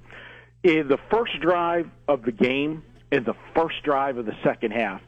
is 0.63 0.87
the 0.87 0.97
first 1.11 1.39
drive 1.41 1.89
of 2.07 2.23
the 2.23 2.31
game 2.31 2.83
and 3.11 3.25
the 3.25 3.35
first 3.55 3.83
drive 3.83 4.17
of 4.17 4.25
the 4.25 4.35
second 4.43 4.71
half. 4.71 5.01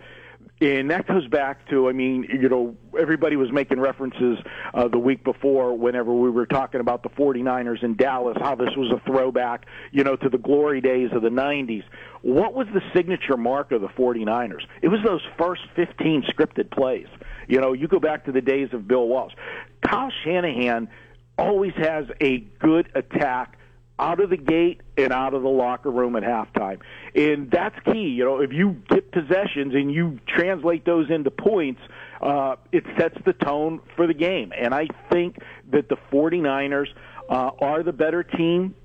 And 0.62 0.92
that 0.92 1.08
goes 1.08 1.26
back 1.28 1.70
to, 1.70 1.88
I 1.88 1.94
mean, 1.94 2.28
you 2.30 2.50
know, 2.50 2.76
everybody 3.00 3.38
was 3.38 3.50
making 3.50 3.80
references 3.80 4.38
uh, 4.74 4.90
the 4.90 5.00
week 5.00 5.24
before 5.24 5.78
whenever 5.78 6.14
we 6.14 6.30
were 6.30 6.46
talking 6.46 6.82
about 6.82 7.02
the 7.02 7.10
49ers 7.10 7.82
in 7.82 7.96
Dallas, 7.96 8.38
how 8.42 8.56
this 8.56 8.76
was 8.76 8.92
a 8.92 9.00
throwback, 9.06 9.68
you 9.92 10.04
know, 10.04 10.18
to 10.18 10.28
the 10.28 10.38
glory 10.38 10.82
days 10.82 11.12
of 11.14 11.22
the 11.22 11.30
90s. 11.30 11.84
What 12.24 12.54
was 12.54 12.68
the 12.74 12.82
signature 12.94 13.38
mark 13.38 13.72
of 13.72 13.80
the 13.80 13.88
49ers? 13.88 14.64
It 14.82 14.90
was 14.90 15.00
those 15.06 15.22
first 15.38 15.62
15 15.78 16.24
scripted 16.24 16.72
plays. 16.72 17.08
You 17.48 17.62
know, 17.62 17.72
you 17.72 17.88
go 17.88 18.00
back 18.00 18.26
to 18.26 18.34
the 18.34 18.42
days 18.42 18.70
of 18.74 18.86
Bill 18.86 19.08
Walsh. 19.08 19.34
Kyle 19.82 20.12
Shanahan 20.26 20.90
always 21.38 21.74
has 21.78 22.06
a 22.20 22.40
good 22.60 22.92
attack 22.96 23.58
out 24.00 24.20
of 24.22 24.30
the 24.30 24.38
gate 24.38 24.82
and 24.98 25.12
out 25.12 25.34
of 25.34 25.44
the 25.44 25.50
locker 25.50 25.92
room 25.92 26.16
at 26.16 26.24
halftime. 26.24 26.80
And 27.14 27.52
that's 27.52 27.76
key. 27.86 28.08
You 28.10 28.24
know, 28.24 28.42
if 28.42 28.52
you 28.54 28.82
get 28.90 29.12
possessions 29.12 29.76
and 29.76 29.92
you 29.92 30.20
translate 30.28 30.86
those 30.86 31.10
into 31.10 31.30
points, 31.30 31.82
uh, 32.22 32.56
it 32.72 32.84
sets 32.98 33.18
the 33.26 33.34
tone 33.34 33.82
for 33.96 34.08
the 34.08 34.14
game. 34.14 34.54
And 34.58 34.74
I 34.74 34.88
think 35.12 35.38
that 35.72 35.90
the 35.90 35.98
49ers 36.12 36.88
uh, 37.30 37.52
are 37.60 37.84
the 37.84 37.94
better 37.94 38.24
team 38.24 38.76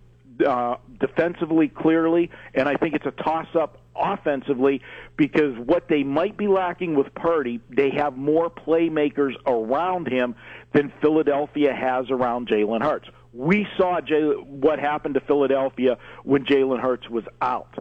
uh, 0.45 0.77
defensively, 1.01 1.69
clearly, 1.69 2.31
and 2.55 2.69
I 2.69 2.75
think 2.75 2.95
it's 2.95 3.07
a 3.07 3.23
toss 3.23 3.47
up 3.55 3.79
offensively 3.97 4.83
because 5.17 5.57
what 5.59 5.89
they 5.89 6.03
might 6.03 6.37
be 6.37 6.49
lacking 6.49 6.97
with 6.97 7.15
Purdy, 7.15 7.61
they 7.71 7.91
have 7.91 8.17
more 8.17 8.51
playmakers 8.51 9.35
around 9.47 10.09
him 10.09 10.35
than 10.73 10.93
Philadelphia 11.01 11.73
has 11.73 12.11
around 12.11 12.49
Jalen 12.49 12.83
Hurts. 12.83 13.09
We 13.35 13.67
saw 13.77 14.01
Jay, 14.01 14.23
what 14.23 14.79
happened 14.79 15.15
to 15.15 15.21
Philadelphia 15.21 15.99
when 16.23 16.45
Jalen 16.45 16.81
Hurts 16.81 17.09
was 17.11 17.25
out. 17.43 17.75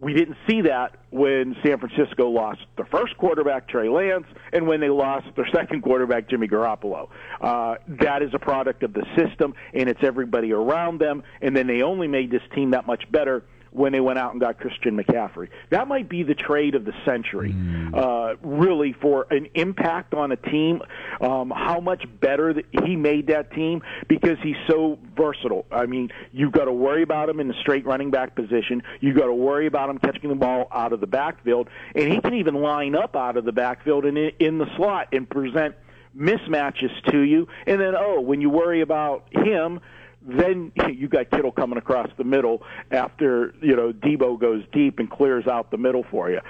We 0.00 0.14
didn't 0.14 0.38
see 0.48 0.62
that 0.62 0.96
when 1.10 1.54
San 1.62 1.78
Francisco 1.78 2.28
lost 2.30 2.60
their 2.76 2.86
first 2.86 3.16
quarterback, 3.18 3.68
Trey 3.68 3.88
Lance, 3.88 4.24
and 4.52 4.66
when 4.66 4.80
they 4.80 4.88
lost 4.88 5.26
their 5.36 5.46
second 5.54 5.82
quarterback, 5.82 6.28
Jimmy 6.28 6.48
Garoppolo. 6.48 7.08
Uh, 7.40 7.74
that 8.00 8.22
is 8.22 8.30
a 8.32 8.38
product 8.38 8.82
of 8.82 8.94
the 8.94 9.04
system, 9.16 9.54
and 9.74 9.88
it's 9.88 10.02
everybody 10.02 10.52
around 10.52 11.00
them. 11.00 11.22
And 11.42 11.54
then 11.54 11.66
they 11.66 11.82
only 11.82 12.08
made 12.08 12.30
this 12.30 12.42
team 12.54 12.70
that 12.70 12.86
much 12.86 13.04
better 13.12 13.44
when 13.72 13.92
they 13.92 14.00
went 14.00 14.18
out 14.18 14.32
and 14.32 14.40
got 14.40 14.58
Christian 14.58 14.96
McCaffrey. 14.96 15.48
That 15.70 15.86
might 15.88 16.08
be 16.08 16.22
the 16.22 16.34
trade 16.34 16.74
of 16.74 16.84
the 16.84 16.92
century, 17.04 17.52
mm. 17.52 17.94
uh, 17.94 18.36
really, 18.42 18.92
for 18.92 19.26
an 19.30 19.48
impact 19.54 20.14
on 20.14 20.32
a 20.32 20.36
team. 20.36 20.82
Um, 21.20 21.52
how 21.54 21.80
much 21.80 22.04
better 22.20 22.62
he 22.84 22.96
made 22.96 23.28
that 23.28 23.52
team 23.52 23.82
because 24.08 24.38
he's 24.42 24.56
so 24.68 24.98
versatile. 25.16 25.66
I 25.70 25.86
mean, 25.86 26.10
you've 26.32 26.52
got 26.52 26.64
to 26.64 26.72
worry 26.72 27.02
about 27.02 27.28
him 27.28 27.40
in 27.40 27.48
the 27.48 27.54
straight 27.60 27.86
running 27.86 28.10
back 28.10 28.34
position. 28.34 28.82
You've 29.00 29.16
got 29.16 29.26
to 29.26 29.34
worry 29.34 29.66
about 29.66 29.90
him 29.90 29.98
catching 29.98 30.30
the 30.30 30.36
ball 30.36 30.68
out 30.72 30.92
of 30.92 31.00
the 31.00 31.06
backfield, 31.06 31.68
and 31.94 32.12
he 32.12 32.20
can 32.20 32.34
even 32.34 32.54
line 32.54 32.94
up 32.94 33.14
out 33.14 33.36
of 33.36 33.44
the 33.44 33.52
backfield 33.52 34.04
and 34.04 34.18
in, 34.18 34.32
in 34.40 34.58
the 34.58 34.66
slot 34.76 35.08
and 35.12 35.28
present 35.28 35.76
mismatches 36.16 36.90
to 37.10 37.20
you. 37.20 37.46
And 37.66 37.80
then, 37.80 37.94
oh, 37.96 38.20
when 38.20 38.40
you 38.40 38.50
worry 38.50 38.80
about 38.80 39.26
him 39.30 39.80
then 40.22 40.72
you 40.94 41.08
got 41.08 41.30
Kittle 41.30 41.52
coming 41.52 41.78
across 41.78 42.08
the 42.18 42.24
middle 42.24 42.62
after 42.90 43.54
you 43.62 43.76
know 43.76 43.92
Deebo 43.92 44.40
goes 44.40 44.62
deep 44.72 44.98
and 44.98 45.10
clears 45.10 45.46
out 45.46 45.70
the 45.70 45.78
middle 45.78 46.04
for 46.10 46.30
you. 46.30 46.40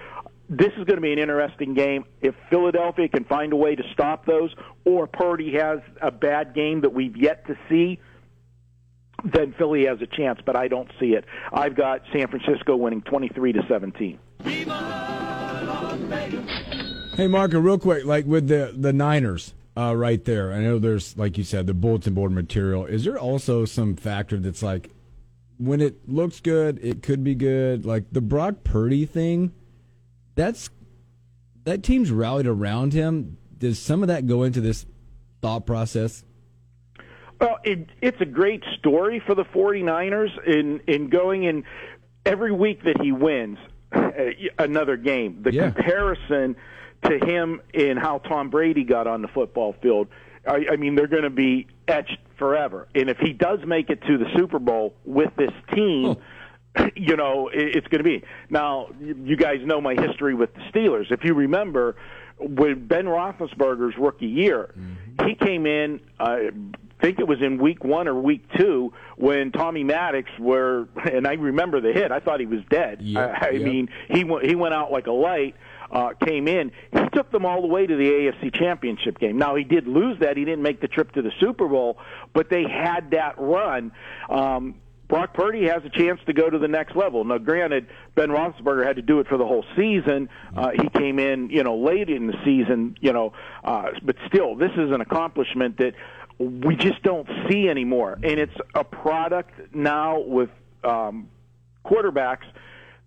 This 0.49 0.73
is 0.77 0.85
going 0.85 0.97
to 0.97 1.01
be 1.01 1.13
an 1.13 1.21
interesting 1.21 1.75
game. 1.75 2.05
If 2.21 2.35
Philadelphia 2.51 3.09
can 3.09 3.25
find 3.25 3.53
a 3.53 3.57
way 3.57 3.77
to 3.77 3.85
stop 3.93 4.27
those, 4.27 4.53
or 4.85 5.07
Purdy 5.07 5.55
has 5.55 5.79
a 6.03 6.11
bad 6.11 6.55
game 6.57 6.81
that 6.81 6.93
we've 6.93 7.17
yet 7.17 7.47
to 7.47 7.57
see, 7.69 8.01
then 9.23 9.55
Philly 9.57 9.87
has 9.87 10.01
a 10.01 10.09
chance. 10.09 10.41
But 10.45 10.57
I 10.57 10.67
don't 10.67 10.91
see 10.99 11.13
it. 11.15 11.25
I've 11.53 11.77
got 11.77 12.03
San 12.13 12.27
Francisco 12.29 12.77
winning 12.77 13.03
twenty-three 13.03 13.53
to 13.53 13.63
seventeen. 13.69 14.19
Hey, 17.17 17.27
Mark, 17.29 17.53
real 17.53 17.79
quick, 17.79 18.05
like 18.05 18.27
with 18.27 18.49
the 18.49 18.75
the 18.77 18.93
Niners 18.93 19.55
uh, 19.77 19.95
right 19.97 20.25
there. 20.25 20.53
I 20.53 20.61
know 20.61 20.79
there's, 20.79 21.17
like 21.17 21.39
you 21.39 21.45
said, 21.45 21.67
the 21.67 21.75
bulletin 21.75 22.15
board 22.15 22.33
material. 22.33 22.87
Is 22.87 23.05
there 23.05 23.19
also 23.19 23.65
some 23.65 23.97
factor 23.97 24.39
that's 24.39 24.63
like, 24.63 24.91
when 25.59 25.81
it 25.81 26.09
looks 26.09 26.41
good, 26.41 26.79
it 26.83 27.03
could 27.03 27.23
be 27.23 27.35
good? 27.35 27.85
Like 27.85 28.05
the 28.13 28.21
Brock 28.21 28.65
Purdy 28.65 29.07
thing, 29.07 29.53
that's 30.35 30.71
that 31.65 31.83
team's 31.83 32.11
rallied 32.11 32.47
around 32.47 32.93
him. 32.93 33.37
Does 33.59 33.79
some 33.79 34.03
of 34.03 34.09
that 34.09 34.27
go 34.27 34.43
into 34.43 34.61
this 34.61 34.87
thought 35.43 35.67
process? 35.67 36.25
Well, 37.41 37.59
it, 37.65 37.89
it's 38.01 38.21
a 38.21 38.27
great 38.27 38.63
story 38.79 39.23
for 39.27 39.35
the 39.35 39.45
49ers 39.45 40.47
in, 40.47 40.81
in 40.87 41.09
going 41.09 41.45
in 41.45 41.65
every 42.27 42.53
week 42.53 42.85
that 42.85 43.01
he 43.01 43.13
wins 43.13 43.59
another 44.59 44.97
game. 44.97 45.43
The 45.43 45.53
yeah. 45.53 45.71
comparison 45.71 46.57
to 47.05 47.19
him 47.19 47.61
in 47.73 47.97
how 47.97 48.19
Tom 48.19 48.51
Brady 48.51 48.85
got 48.85 49.07
on 49.07 49.23
the 49.23 49.29
football 49.29 49.75
field. 49.83 50.09
I, 50.47 50.67
I 50.73 50.77
mean, 50.77 50.95
they're 50.95 51.07
going 51.07 51.23
to 51.25 51.31
be 51.31 51.67
etched 51.89 52.19
forever. 52.39 52.89
And 52.95 53.11
if 53.11 53.19
he 53.19 53.33
does 53.33 53.61
make 53.67 53.91
it 53.91 54.03
to 54.03 54.19
the 54.19 54.27
Super 54.37 54.59
Bowl 54.59 54.95
with 55.05 55.31
this 55.37 55.53
team, 55.75 56.17
oh. 56.79 56.87
you 56.97 57.17
know, 57.17 57.49
it, 57.49 57.77
it's 57.77 57.87
going 57.89 58.03
to 58.03 58.05
be. 58.05 58.23
Now, 58.49 58.89
you 59.01 59.37
guys 59.37 59.59
know 59.65 59.81
my 59.81 59.95
history 59.95 60.35
with 60.35 60.55
the 60.55 60.61
Steelers. 60.73 61.11
If 61.11 61.25
you 61.25 61.35
remember, 61.35 61.97
with 62.39 62.89
Ben 62.89 63.07
Roethlisberger's 63.07 63.97
rookie 63.99 64.27
year, 64.27 64.73
mm-hmm. 64.79 65.29
he 65.29 65.35
came 65.35 65.67
in. 65.67 66.01
Uh, 66.19 66.37
I 67.01 67.03
think 67.03 67.19
it 67.19 67.27
was 67.27 67.41
in 67.41 67.57
week 67.57 67.83
one 67.83 68.09
or 68.09 68.15
week 68.15 68.45
two 68.59 68.93
when 69.17 69.53
Tommy 69.53 69.85
Maddox 69.85 70.29
were, 70.39 70.87
and 71.11 71.27
I 71.27 71.35
remember 71.35 71.81
the 71.81 71.93
hit. 71.93 72.13
I 72.13 72.21
thought 72.21 72.41
he 72.41 72.47
was 72.47 72.61
dead. 72.69 73.01
Yep, 73.01 73.39
I, 73.43 73.47
I 73.47 73.51
yep. 73.51 73.63
mean, 73.63 73.89
he 74.09 74.25
went 74.25 74.47
he 74.47 74.55
went 74.55 74.75
out 74.75 74.93
like 74.93 75.07
a 75.07 75.13
light 75.13 75.57
uh, 75.91 76.11
came 76.25 76.49
in, 76.49 76.73
he 76.93 77.09
took 77.13 77.31
them 77.31 77.45
all 77.45 77.63
the 77.63 77.69
way 77.69 77.87
to 77.87 77.97
the 77.97 78.05
AFC 78.05 78.55
Championship 78.55 79.19
game. 79.19 79.39
Now 79.39 79.57
he 79.57 79.65
did 79.65 79.87
lose 79.87 80.19
that; 80.21 80.37
he 80.37 80.45
didn't 80.45 80.63
make 80.63 80.81
the 80.81 80.89
trip 80.89 81.13
to 81.13 81.23
the 81.23 81.33
Super 81.41 81.69
Bowl, 81.69 81.99
but 82.33 82.49
they 82.51 82.63
had 82.63 83.11
that 83.13 83.35
run. 83.39 83.93
Um, 84.29 84.77
Brock 85.11 85.35
Purdy 85.35 85.67
has 85.67 85.83
a 85.85 85.91
chance 85.91 86.21
to 86.27 86.33
go 86.33 86.49
to 86.49 86.57
the 86.57 86.69
next 86.69 86.95
level. 86.95 87.25
Now, 87.25 87.39
granted, 87.39 87.89
Ben 88.15 88.29
Roethlisberger 88.29 88.87
had 88.87 88.95
to 88.95 89.03
do 89.03 89.19
it 89.19 89.27
for 89.27 89.37
the 89.37 89.45
whole 89.45 89.65
season. 89.77 90.29
Uh, 90.57 90.71
he 90.71 90.89
came 90.89 91.19
in, 91.19 91.51
you 91.51 91.65
know, 91.65 91.77
late 91.79 92.09
in 92.09 92.29
the 92.29 92.37
season, 92.45 92.97
you 93.01 93.13
know, 93.13 93.33
uh, 93.65 93.91
but 94.05 94.15
still, 94.29 94.55
this 94.55 94.71
is 94.77 94.93
an 94.93 95.01
accomplishment 95.01 95.79
that 95.79 95.95
we 96.39 96.77
just 96.77 97.03
don't 97.03 97.29
see 97.51 97.69
anymore, 97.69 98.19
and 98.23 98.39
it's 98.39 98.55
a 98.75 98.85
product 98.85 99.75
now 99.75 100.21
with 100.21 100.49
um, 100.85 101.29
quarterbacks 101.85 102.47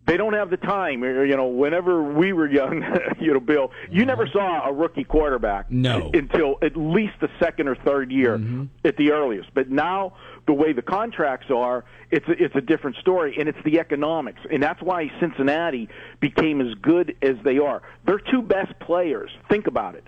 they 0.06 0.18
don't 0.18 0.34
have 0.34 0.50
the 0.50 0.58
time. 0.58 1.04
You 1.04 1.38
know, 1.38 1.48
whenever 1.48 2.04
we 2.04 2.34
were 2.34 2.48
young, 2.48 2.84
you 3.20 3.34
know, 3.34 3.40
Bill, 3.40 3.72
you 3.90 4.06
never 4.06 4.28
saw 4.28 4.68
a 4.68 4.74
rookie 4.74 5.04
quarterback 5.04 5.72
no. 5.72 6.12
until 6.14 6.58
at 6.62 6.76
least 6.76 7.14
the 7.22 7.30
second 7.40 7.68
or 7.68 7.76
third 7.76 8.12
year 8.12 8.38
mm-hmm. 8.38 8.66
at 8.84 8.98
the 8.98 9.12
earliest. 9.12 9.54
But 9.54 9.70
now, 9.70 10.16
the 10.46 10.54
way 10.54 10.74
the 10.74 10.82
contracts 10.82 11.50
are, 11.50 11.86
it's 12.12 12.28
a, 12.28 12.44
it's 12.44 12.56
a 12.56 12.62
different 12.62 12.98
story, 12.98 13.36
and 13.40 13.48
it's 13.48 13.58
the 13.64 13.80
economics, 13.80 14.42
and 14.52 14.62
that's 14.62 14.82
why 14.82 15.10
Cincinnati 15.20 15.88
became 16.20 16.60
as 16.60 16.74
good 16.82 17.16
as 17.22 17.38
they 17.44 17.60
are. 17.60 17.82
Their 18.06 18.20
two 18.20 18.42
best 18.42 18.78
players. 18.80 19.32
Think 19.50 19.68
about 19.68 19.96
it: 19.96 20.04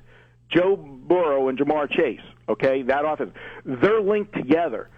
Joe 0.49 0.75
Burrow 0.75 1.47
and 1.47 1.57
Ja'Marr 1.57 1.89
Chase. 1.89 2.19
Okay, 2.49 2.81
that 2.83 3.05
offense. 3.05 3.31
They're 3.63 4.01
linked 4.01 4.33
together 4.33 4.89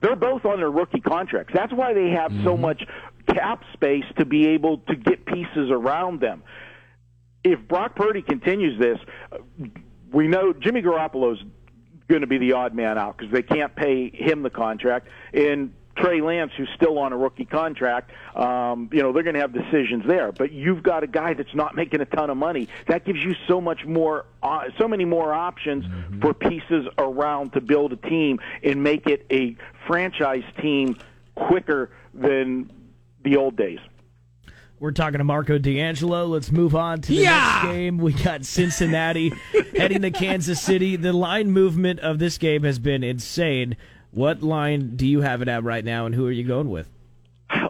they're 0.00 0.16
both 0.16 0.44
on 0.44 0.58
their 0.58 0.70
rookie 0.70 1.00
contracts. 1.00 1.52
That's 1.54 1.72
why 1.72 1.92
they 1.92 2.10
have 2.10 2.30
mm-hmm. 2.30 2.44
so 2.44 2.56
much 2.56 2.84
cap 3.26 3.62
space 3.72 4.04
to 4.18 4.24
be 4.24 4.48
able 4.48 4.78
to 4.78 4.96
get 4.96 5.26
pieces 5.26 5.70
around 5.70 6.20
them. 6.20 6.42
If 7.44 7.66
Brock 7.68 7.94
Purdy 7.96 8.22
continues 8.22 8.78
this, 8.78 8.98
we 10.12 10.28
know 10.28 10.52
Jimmy 10.52 10.82
Garoppolo's 10.82 11.42
going 12.08 12.22
to 12.22 12.26
be 12.26 12.38
the 12.38 12.52
odd 12.52 12.74
man 12.74 12.98
out 12.98 13.16
because 13.16 13.32
they 13.32 13.42
can't 13.42 13.74
pay 13.76 14.10
him 14.10 14.42
the 14.42 14.50
contract. 14.50 15.08
And 15.32 15.72
Trey 16.00 16.20
Lance, 16.20 16.52
who's 16.56 16.68
still 16.76 16.98
on 16.98 17.12
a 17.12 17.16
rookie 17.16 17.44
contract, 17.44 18.10
um, 18.36 18.88
you 18.92 19.02
know, 19.02 19.12
they're 19.12 19.22
going 19.22 19.34
to 19.34 19.40
have 19.40 19.52
decisions 19.52 20.04
there. 20.06 20.32
But 20.32 20.52
you've 20.52 20.82
got 20.82 21.02
a 21.02 21.06
guy 21.06 21.34
that's 21.34 21.54
not 21.54 21.74
making 21.74 22.00
a 22.00 22.06
ton 22.06 22.30
of 22.30 22.36
money. 22.36 22.68
That 22.86 23.04
gives 23.04 23.18
you 23.20 23.34
so 23.46 23.60
much 23.60 23.84
more, 23.84 24.26
uh, 24.42 24.64
so 24.78 24.88
many 24.88 25.04
more 25.04 25.32
options 25.32 25.84
mm-hmm. 25.84 26.20
for 26.20 26.34
pieces 26.34 26.86
around 26.98 27.52
to 27.54 27.60
build 27.60 27.92
a 27.92 27.96
team 27.96 28.38
and 28.62 28.82
make 28.82 29.06
it 29.06 29.26
a 29.30 29.56
franchise 29.86 30.44
team 30.60 30.96
quicker 31.34 31.90
than 32.14 32.70
the 33.24 33.36
old 33.36 33.56
days. 33.56 33.78
We're 34.80 34.92
talking 34.92 35.18
to 35.18 35.24
Marco 35.24 35.58
D'Angelo. 35.58 36.26
Let's 36.26 36.52
move 36.52 36.76
on 36.76 37.00
to 37.00 37.08
the 37.08 37.22
yeah! 37.22 37.62
next 37.62 37.72
game. 37.72 37.98
We 37.98 38.12
got 38.12 38.44
Cincinnati 38.44 39.32
heading 39.76 40.02
to 40.02 40.12
Kansas 40.12 40.62
City. 40.62 40.94
The 40.94 41.12
line 41.12 41.50
movement 41.50 41.98
of 41.98 42.20
this 42.20 42.38
game 42.38 42.62
has 42.62 42.78
been 42.78 43.02
insane. 43.02 43.76
What 44.10 44.42
line 44.42 44.96
do 44.96 45.06
you 45.06 45.20
have 45.20 45.42
it 45.42 45.48
at 45.48 45.64
right 45.64 45.84
now, 45.84 46.06
and 46.06 46.14
who 46.14 46.26
are 46.26 46.32
you 46.32 46.44
going 46.44 46.70
with? 46.70 46.88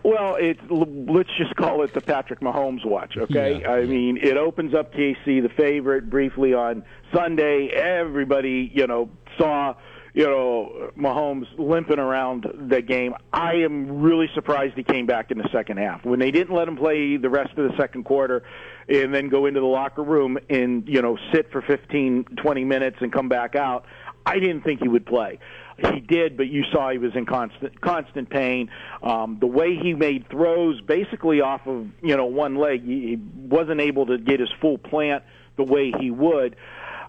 Well, 0.03 0.37
it's 0.41 0.61
let's 0.71 1.31
just 1.39 1.55
call 1.55 1.83
it 1.83 1.95
the 1.95 2.01
Patrick 2.01 2.41
Mahomes 2.41 2.85
watch, 2.85 3.17
okay? 3.17 3.61
Yeah, 3.61 3.71
I 3.71 3.85
mean, 3.85 4.17
it 4.17 4.37
opens 4.37 4.75
up 4.75 4.93
KC, 4.93 5.43
the 5.43 5.51
favorite, 5.57 6.11
briefly 6.11 6.53
on 6.53 6.85
Sunday. 7.13 7.69
Everybody, 7.69 8.71
you 8.75 8.87
know, 8.87 9.11
saw 9.37 9.75
you 10.19 10.25
know 10.25 10.91
Mahomes 10.99 11.47
limping 11.57 12.01
around 12.01 12.45
the 12.69 12.83
game. 12.83 13.15
I 13.33 13.53
am 13.59 14.03
really 14.03 14.29
surprised 14.35 14.75
he 14.75 14.83
came 14.83 15.07
back 15.07 15.31
in 15.31 15.39
the 15.39 15.49
second 15.53 15.77
half. 15.77 16.05
When 16.05 16.19
they 16.19 16.33
didn't 16.33 16.53
let 16.53 16.67
him 16.67 16.77
play 16.77 17.19
the 17.19 17.31
rest 17.31 17.57
of 17.57 17.71
the 17.71 17.77
second 17.77 18.03
quarter 18.03 18.43
and 18.89 19.15
then 19.15 19.29
go 19.29 19.47
into 19.47 19.61
the 19.61 19.67
locker 19.67 20.03
room 20.03 20.37
and, 20.51 20.89
you 20.89 21.03
know, 21.03 21.19
sit 21.33 21.53
for 21.53 21.63
15, 21.63 22.25
20 22.37 22.65
minutes 22.65 22.97
and 23.01 23.13
come 23.13 23.29
back 23.29 23.55
out, 23.55 23.85
I 24.27 24.41
didn't 24.41 24.63
think 24.63 24.83
he 24.83 24.89
would 24.89 25.07
play. 25.07 25.39
He 25.77 26.01
did, 26.01 26.37
but 26.37 26.49
you 26.49 26.65
saw 26.73 26.91
he 26.91 26.99
was 26.99 27.15
in 27.15 27.25
constant 27.25 27.81
constant 27.81 28.29
pain. 28.29 28.71
Um, 29.01 29.39
the 29.39 29.47
way 29.47 29.77
he 29.81 29.95
made 29.95 30.29
throws, 30.29 30.81
basically 30.81 31.43
off 31.43 31.65
of 31.69 31.87
you 32.03 32.17
know 32.17 32.27
one 32.27 32.57
leg, 32.57 32.85
he 32.85 33.21
wasn't 33.37 33.81
able 33.81 34.07
to 34.07 34.19
get 34.19 34.41
his 34.41 34.51
full 34.61 34.79
plant 34.79 35.23
the 35.57 35.63
way 35.63 35.93
he 36.01 36.11
would. 36.11 36.57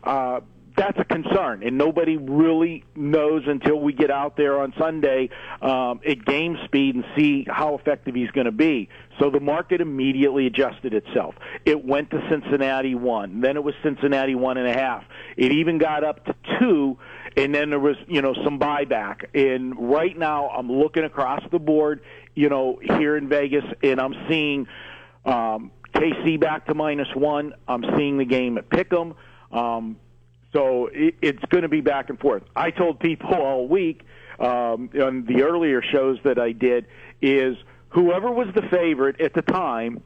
Uh, 0.03 0.41
that's 0.79 0.97
a 0.97 1.03
concern, 1.03 1.61
and 1.61 1.77
nobody 1.77 2.15
really 2.15 2.85
knows 2.95 3.43
until 3.47 3.81
we 3.81 3.91
get 3.91 4.09
out 4.09 4.37
there 4.37 4.61
on 4.61 4.73
Sunday 4.79 5.29
um, 5.61 5.99
at 6.07 6.23
game 6.23 6.57
speed 6.63 6.95
and 6.95 7.03
see 7.17 7.45
how 7.49 7.75
effective 7.75 8.15
he's 8.15 8.31
going 8.31 8.45
to 8.45 8.53
be. 8.53 8.87
So 9.19 9.29
the 9.29 9.41
market 9.41 9.81
immediately 9.81 10.47
adjusted 10.47 10.93
itself. 10.93 11.35
It 11.65 11.83
went 11.83 12.11
to 12.11 12.25
Cincinnati 12.29 12.95
one, 12.95 13.41
then 13.41 13.57
it 13.57 13.63
was 13.63 13.75
Cincinnati 13.83 14.35
one 14.35 14.57
and 14.57 14.67
a 14.67 14.73
half. 14.73 15.03
It 15.35 15.51
even 15.51 15.79
got 15.79 16.05
up 16.05 16.23
to 16.25 16.35
two, 16.59 16.97
and 17.35 17.53
then 17.53 17.69
there 17.69 17.79
was 17.79 17.97
you 18.07 18.21
know 18.21 18.33
some 18.45 18.57
buyback. 18.57 19.25
And 19.33 19.91
right 19.91 20.17
now, 20.17 20.47
I'm 20.47 20.71
looking 20.71 21.03
across 21.03 21.43
the 21.51 21.59
board, 21.59 22.01
you 22.35 22.47
know, 22.47 22.79
here 22.97 23.17
in 23.17 23.27
Vegas, 23.27 23.65
and 23.83 23.99
I'm 23.99 24.15
seeing. 24.29 24.67
Um, 25.25 25.71
KC 25.93 26.39
back 26.39 26.67
to 26.67 26.75
minus 26.75 27.07
one. 27.15 27.53
I'm 27.67 27.83
seeing 27.97 28.19
the 28.19 28.25
game 28.25 28.57
at 28.59 28.69
Pick'em. 28.69 29.15
Um, 29.51 29.97
so 30.53 30.89
it, 30.91 31.15
it's 31.21 31.43
going 31.49 31.63
to 31.63 31.69
be 31.69 31.81
back 31.81 32.09
and 32.09 32.19
forth. 32.19 32.43
I 32.55 32.71
told 32.71 32.99
people 32.99 33.33
all 33.35 33.67
week 33.67 34.03
um, 34.39 34.89
on 35.01 35.25
the 35.25 35.43
earlier 35.43 35.81
shows 35.81 36.17
that 36.23 36.39
I 36.39 36.51
did 36.51 36.87
is 37.21 37.57
whoever 37.89 38.31
was 38.31 38.47
the 38.55 38.63
favorite 38.69 39.19
at 39.21 39.33
the 39.33 39.41
time 39.41 40.03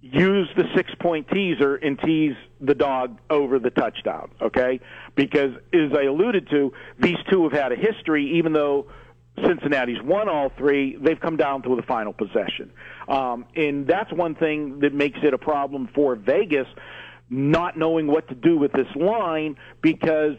use 0.00 0.48
the 0.56 0.64
six 0.76 0.90
point 1.00 1.28
teaser 1.28 1.76
and 1.76 1.98
tease 2.00 2.36
the 2.60 2.74
dog 2.74 3.18
over 3.30 3.58
the 3.58 3.70
touchdown, 3.70 4.30
okay? 4.40 4.80
Because 5.16 5.52
as 5.72 5.92
I 5.96 6.04
alluded 6.04 6.48
to, 6.50 6.72
these 7.00 7.16
two 7.30 7.42
have 7.44 7.52
had 7.52 7.72
a 7.72 7.76
history, 7.76 8.38
even 8.38 8.52
though 8.52 8.86
Cincinnati's 9.44 10.00
won 10.02 10.28
all 10.28 10.50
three, 10.56 10.96
they've 10.96 11.18
come 11.18 11.36
down 11.36 11.62
to 11.62 11.76
the 11.76 11.82
final 11.82 12.12
possession. 12.12 12.72
Um, 13.08 13.44
and 13.56 13.86
that's 13.86 14.12
one 14.12 14.34
thing 14.34 14.80
that 14.80 14.94
makes 14.94 15.18
it 15.22 15.34
a 15.34 15.38
problem 15.38 15.88
for 15.94 16.14
Vegas 16.14 16.66
not 17.30 17.76
knowing 17.76 18.06
what 18.06 18.28
to 18.28 18.34
do 18.34 18.56
with 18.56 18.72
this 18.72 18.88
line 18.96 19.56
because 19.82 20.36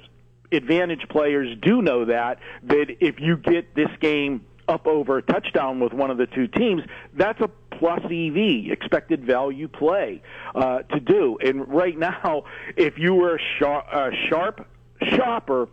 advantage 0.51 1.07
players 1.09 1.55
do 1.61 1.81
know 1.81 2.05
that 2.05 2.39
that 2.63 2.87
if 2.99 3.19
you 3.19 3.37
get 3.37 3.75
this 3.75 3.89
game 3.99 4.43
up 4.67 4.87
over 4.87 5.17
a 5.17 5.21
touchdown 5.21 5.79
with 5.79 5.93
one 5.93 6.11
of 6.11 6.17
the 6.17 6.27
two 6.27 6.47
teams, 6.47 6.83
that's 7.15 7.41
a 7.41 7.49
plus 7.71 8.01
EV, 8.05 8.71
expected 8.71 9.25
value 9.25 9.67
play, 9.67 10.21
uh, 10.53 10.79
to 10.83 10.99
do. 10.99 11.37
And 11.43 11.67
right 11.67 11.97
now, 11.97 12.43
if 12.77 12.97
you 12.97 13.15
were 13.15 13.35
a 13.35 13.39
sharp, 13.57 13.85
a 13.91 14.11
sharp 14.29 14.67
shopper, 15.15 15.67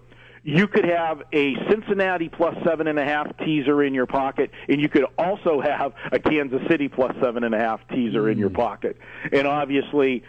you 0.44 0.68
could 0.68 0.85
have 0.85 1.23
a 1.32 1.56
Cincinnati 1.68 2.28
plus 2.28 2.56
seven 2.64 2.87
and 2.87 2.99
a 2.99 3.04
half 3.04 3.37
teaser 3.38 3.82
in 3.82 3.92
your 3.92 4.06
pocket, 4.06 4.50
and 4.68 4.80
you 4.80 4.88
could 4.88 5.04
also 5.18 5.61
have 5.61 5.92
a 6.12 6.18
Kansas 6.18 6.62
City 6.70 6.88
plus 6.88 7.14
seven 7.20 7.42
and 7.44 7.54
a 7.54 7.58
half 7.58 7.80
teaser 7.88 8.23
mm. 8.23 8.32
in 8.32 8.38
your 8.38 8.50
pocket. 8.50 8.96
And 9.32 9.46
obviously, 9.46 10.23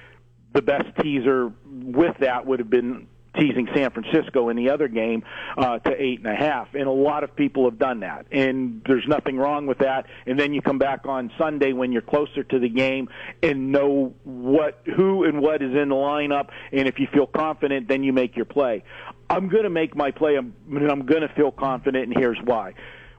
the 0.58 0.62
best 0.64 0.88
teaser 1.00 1.54
with 1.66 2.18
that 2.18 2.48
would 2.48 2.58
have 2.58 2.70
been 2.70 3.08
teasing 3.40 3.68
San 3.76 3.92
Francisco 3.92 4.50
in 4.50 4.58
the 4.58 4.72
other 4.72 4.88
game 4.88 5.24
uh, 5.56 5.78
to 5.78 5.92
eight 6.02 6.18
and 6.18 6.28
a 6.28 6.36
half, 6.36 6.74
and 6.74 6.88
a 6.88 6.92
lot 6.92 7.24
of 7.24 7.36
people 7.36 7.66
have 7.66 7.78
done 7.78 8.00
that, 8.00 8.26
and 8.32 8.82
there's 8.88 9.06
nothing 9.08 9.38
wrong 9.38 9.68
with 9.68 9.78
that. 9.78 10.08
And 10.26 10.40
then 10.40 10.56
you 10.56 10.64
come 10.64 10.80
back 10.80 11.06
on 11.06 11.32
Sunday 11.38 11.74
when 11.74 11.92
you're 11.92 12.02
closer 12.02 12.44
to 12.44 12.58
the 12.58 12.70
game 12.70 13.10
and 13.44 13.72
know 13.72 14.16
what, 14.24 14.82
who, 14.96 15.26
and 15.26 15.40
what 15.40 15.62
is 15.62 15.76
in 15.76 15.90
the 15.90 15.96
lineup, 15.96 16.50
and 16.72 16.88
if 16.88 16.98
you 16.98 17.06
feel 17.14 17.28
confident, 17.28 17.88
then 17.88 18.02
you 18.02 18.12
make 18.12 18.36
your 18.36 18.46
play. 18.46 18.84
I'm 19.30 19.50
going 19.50 19.64
to 19.64 19.70
make 19.70 19.96
my 19.96 20.10
play, 20.10 20.36
I'm, 20.36 20.56
I'm 20.68 21.06
going 21.06 21.22
to 21.22 21.32
feel 21.36 21.52
confident, 21.52 22.06
and 22.06 22.18
here's 22.18 22.40
why. 22.44 22.74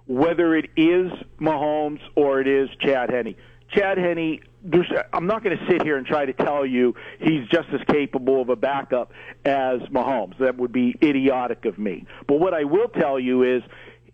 Whether 0.09 0.57
it 0.57 0.71
is 0.77 1.13
Mahomes 1.39 2.01
or 2.17 2.41
it 2.41 2.49
is 2.49 2.69
Chad 2.81 3.11
Henne, 3.11 3.37
Chad 3.71 3.99
Henne, 3.99 4.41
there's, 4.63 4.91
I'm 5.13 5.27
not 5.27 5.45
going 5.45 5.57
to 5.57 5.67
sit 5.71 5.83
here 5.83 5.97
and 5.97 6.07
try 6.07 6.27
to 6.27 6.33
tell 6.33 6.67
you 6.67 6.95
he's 7.21 7.47
just 7.49 7.69
as 7.73 7.81
capable 7.89 8.41
of 8.41 8.49
a 8.49 8.57
backup 8.57 9.13
as 9.45 9.81
Mahomes. 9.93 10.39
That 10.39 10.57
would 10.57 10.73
be 10.73 10.97
idiotic 11.03 11.65
of 11.65 11.79
me. 11.79 12.07
But 12.27 12.41
what 12.41 12.55
I 12.55 12.65
will 12.65 12.89
tell 12.89 13.19
you 13.21 13.43
is 13.43 13.63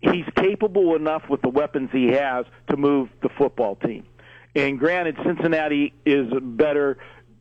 he's 0.01 0.25
capable 0.35 0.95
enough 0.95 1.23
with 1.29 1.41
the 1.41 1.49
weapons 1.49 1.89
he 1.91 2.07
has 2.07 2.45
to 2.69 2.77
move 2.77 3.09
the 3.21 3.29
football 3.37 3.75
team. 3.75 4.05
And 4.55 4.79
granted, 4.79 5.17
Cincinnati 5.25 5.93
is 6.05 6.31
better 6.41 6.97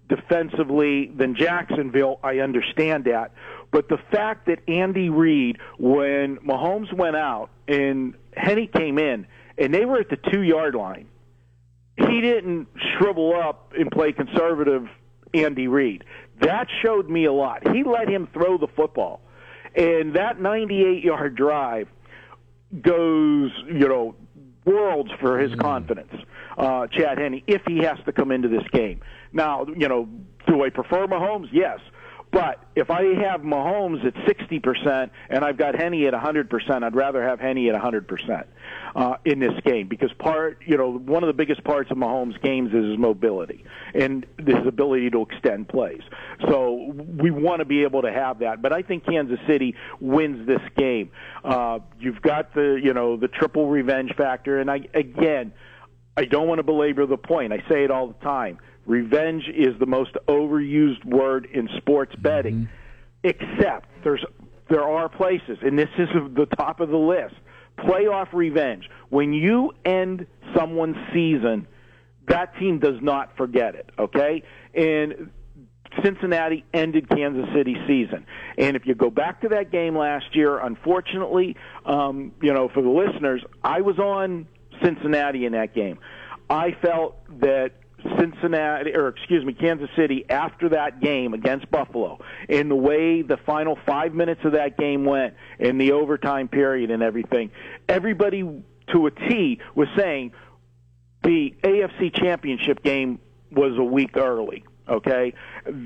defensively 0.09 1.07
than 1.07 1.37
Jacksonville. 1.37 2.19
I 2.23 2.39
understand 2.39 3.05
that. 3.05 3.33
But 3.71 3.89
the 3.89 3.99
fact 4.11 4.47
that 4.47 4.61
Andy 4.69 5.11
Reid, 5.11 5.59
when 5.79 6.39
Mahomes 6.39 6.93
went 6.93 7.17
out 7.17 7.51
and 7.69 8.15
Henne 8.37 8.69
came 8.69 8.99
in, 8.99 9.27
and 9.59 9.73
they 9.73 9.85
were 9.85 9.99
at 9.99 10.11
the 10.11 10.19
two 10.31 10.43
yard 10.43 10.75
line, 10.75 11.07
he 11.97 12.21
didn't 12.21 12.69
shrivel 12.97 13.35
up 13.35 13.73
and 13.79 13.91
play 13.91 14.13
conservative 14.13 14.89
Andy 15.33 15.69
Reid. 15.69 16.05
That 16.41 16.67
showed 16.83 17.09
me 17.09 17.25
a 17.25 17.33
lot. 17.33 17.69
He 17.75 17.85
let 17.85 18.09
him 18.09 18.29
throw 18.33 18.59
the 18.59 18.69
football. 18.69 19.21
And 19.75 20.15
that 20.15 20.41
98 20.41 21.03
yard 21.03 21.35
drive 21.35 21.89
goes, 22.81 23.51
you 23.67 23.89
know, 23.89 24.15
worlds 24.65 25.11
for 25.21 25.39
his 25.39 25.53
mm. 25.53 25.61
confidence, 25.61 26.13
uh, 26.57 26.87
Chad 26.89 27.19
Henne, 27.19 27.43
if 27.47 27.63
he 27.67 27.79
has 27.79 27.99
to 28.07 28.13
come 28.13 28.31
into 28.31 28.49
this 28.49 28.67
game. 28.73 29.01
Now, 29.33 29.67
you 29.77 29.89
know, 29.89 30.09
do 30.47 30.65
I 30.65 30.71
prefer 30.71 31.07
Mahomes? 31.07 31.49
Yes. 31.53 31.81
But 32.35 32.65
if 32.75 32.91
I 32.91 33.05
have 33.23 33.43
Mahomes 33.43 34.05
at 34.05 34.15
60% 34.15 35.11
and 35.31 35.45
I've 35.45 35.57
got 35.57 35.77
Henne 35.77 36.05
at 36.05 36.13
100%, 36.13 36.83
I'd 36.83 36.97
rather 36.97 37.23
have 37.23 37.39
Henne 37.39 37.69
at 37.69 37.81
100% 37.81 38.45
uh, 38.97 39.17
in 39.25 39.39
this 39.39 39.53
game 39.65 39.87
because 39.87 40.13
part, 40.19 40.59
you 40.67 40.77
know, 40.77 40.99
one 40.99 41.23
of 41.23 41.29
the 41.29 41.33
biggest 41.33 41.63
parts 41.63 41.93
of 41.93 41.97
Mahomes' 41.97 42.41
games 42.43 42.75
is 42.75 42.91
his 42.91 42.99
mobility 42.99 43.65
and 43.95 44.27
his 44.45 44.67
ability 44.67 45.11
to 45.11 45.23
extend 45.23 45.69
plays. 45.69 46.03
So 46.49 46.93
we 46.93 47.31
want 47.31 47.61
to 47.61 47.65
be 47.65 47.85
able 47.85 48.03
to 48.03 48.13
have 48.13 48.41
that. 48.41 48.61
But 48.61 48.73
I 48.73 48.83
think 48.83 49.07
Kansas 49.07 49.39
City 49.47 49.77
wins 50.01 50.45
this 50.45 50.63
game. 50.77 51.13
Uh, 51.45 51.79
you've 52.01 52.21
got 52.21 52.53
the, 52.53 52.81
you 52.83 52.95
know, 52.95 53.17
the 53.17 53.29
triple 53.29 53.69
revenge 53.69 54.13
factor, 54.17 54.59
and 54.59 54.69
I 54.69 54.89
again, 54.93 55.53
I 56.17 56.25
don't 56.25 56.47
want 56.47 56.59
to 56.59 56.63
belabor 56.63 57.07
the 57.07 57.17
point. 57.17 57.53
I 57.53 57.59
say 57.69 57.85
it 57.85 57.91
all 57.91 58.09
the 58.09 58.25
time 58.25 58.59
Revenge 58.87 59.45
is 59.49 59.79
the 59.79 59.87
most 59.87 60.15
overused 60.29 61.05
word 61.05 61.49
in 61.53 61.69
sports 61.79 62.15
betting, 62.17 62.69
mm-hmm. 62.69 62.71
except 63.25 63.89
there's 64.03 64.25
there 64.69 64.83
are 64.83 65.09
places, 65.09 65.59
and 65.63 65.79
this 65.79 65.89
is 65.99 66.09
the 66.35 66.47
top 66.57 66.81
of 66.81 66.91
the 66.91 66.97
list. 66.97 67.35
Playoff 67.79 68.33
revenge. 68.33 68.89
When 69.09 69.33
you 69.33 69.73
end 69.85 70.27
someone's 70.57 70.97
season, 71.13 71.67
that 72.29 72.57
team 72.59 72.79
does 72.79 73.01
not 73.03 73.37
forget 73.37 73.75
it. 73.75 73.91
Okay, 73.99 74.43
and 74.75 75.31
Cincinnati 76.03 76.65
ended 76.75 77.09
Kansas 77.09 77.47
City 77.55 77.77
season. 77.87 78.27
And 78.59 78.77
if 78.77 78.87
you 78.87 78.95
go 78.95 79.11
back 79.11 79.43
to 79.43 79.49
that 79.51 79.71
game 79.71 79.97
last 79.97 80.35
year, 80.35 80.59
unfortunately, 80.59 81.57
um, 81.87 82.33
you 82.43 82.53
know, 82.53 82.69
for 82.69 82.83
the 82.83 82.89
listeners, 82.89 83.43
I 83.63 83.81
was 83.81 83.99
on 83.99 84.47
Cincinnati 84.85 85.47
in 85.47 85.53
that 85.53 85.75
game. 85.75 85.99
I 86.51 86.73
felt 86.83 87.17
that 87.41 87.73
Cincinnati, 88.19 88.95
or 88.95 89.09
excuse 89.09 89.45
me, 89.45 89.55
Kansas 89.55 89.89
City 89.97 90.27
after 90.29 90.69
that 90.71 91.01
game 91.01 91.33
against 91.33 91.71
Buffalo, 91.71 92.19
in 92.49 92.69
the 92.69 92.77
way 92.77 93.23
the 93.23 93.39
final 93.39 93.79
five 93.87 94.13
minutes 94.13 94.43
of 94.45 94.53
that 94.53 94.77
game 94.77 95.05
went, 95.05 95.35
in 95.59 95.79
the 95.79 95.93
overtime 95.93 96.49
period 96.49 96.91
and 96.91 97.03
everything, 97.03 97.51
everybody 97.89 98.63
to 98.93 99.07
a 99.07 99.11
T 99.11 99.61
was 99.75 99.89
saying 99.97 100.33
the 101.23 101.55
AFC 101.63 102.15
Championship 102.15 102.83
game 102.83 103.19
was 103.51 103.79
a 103.79 103.85
week 103.85 104.17
early. 104.17 104.65
Okay, 104.87 105.33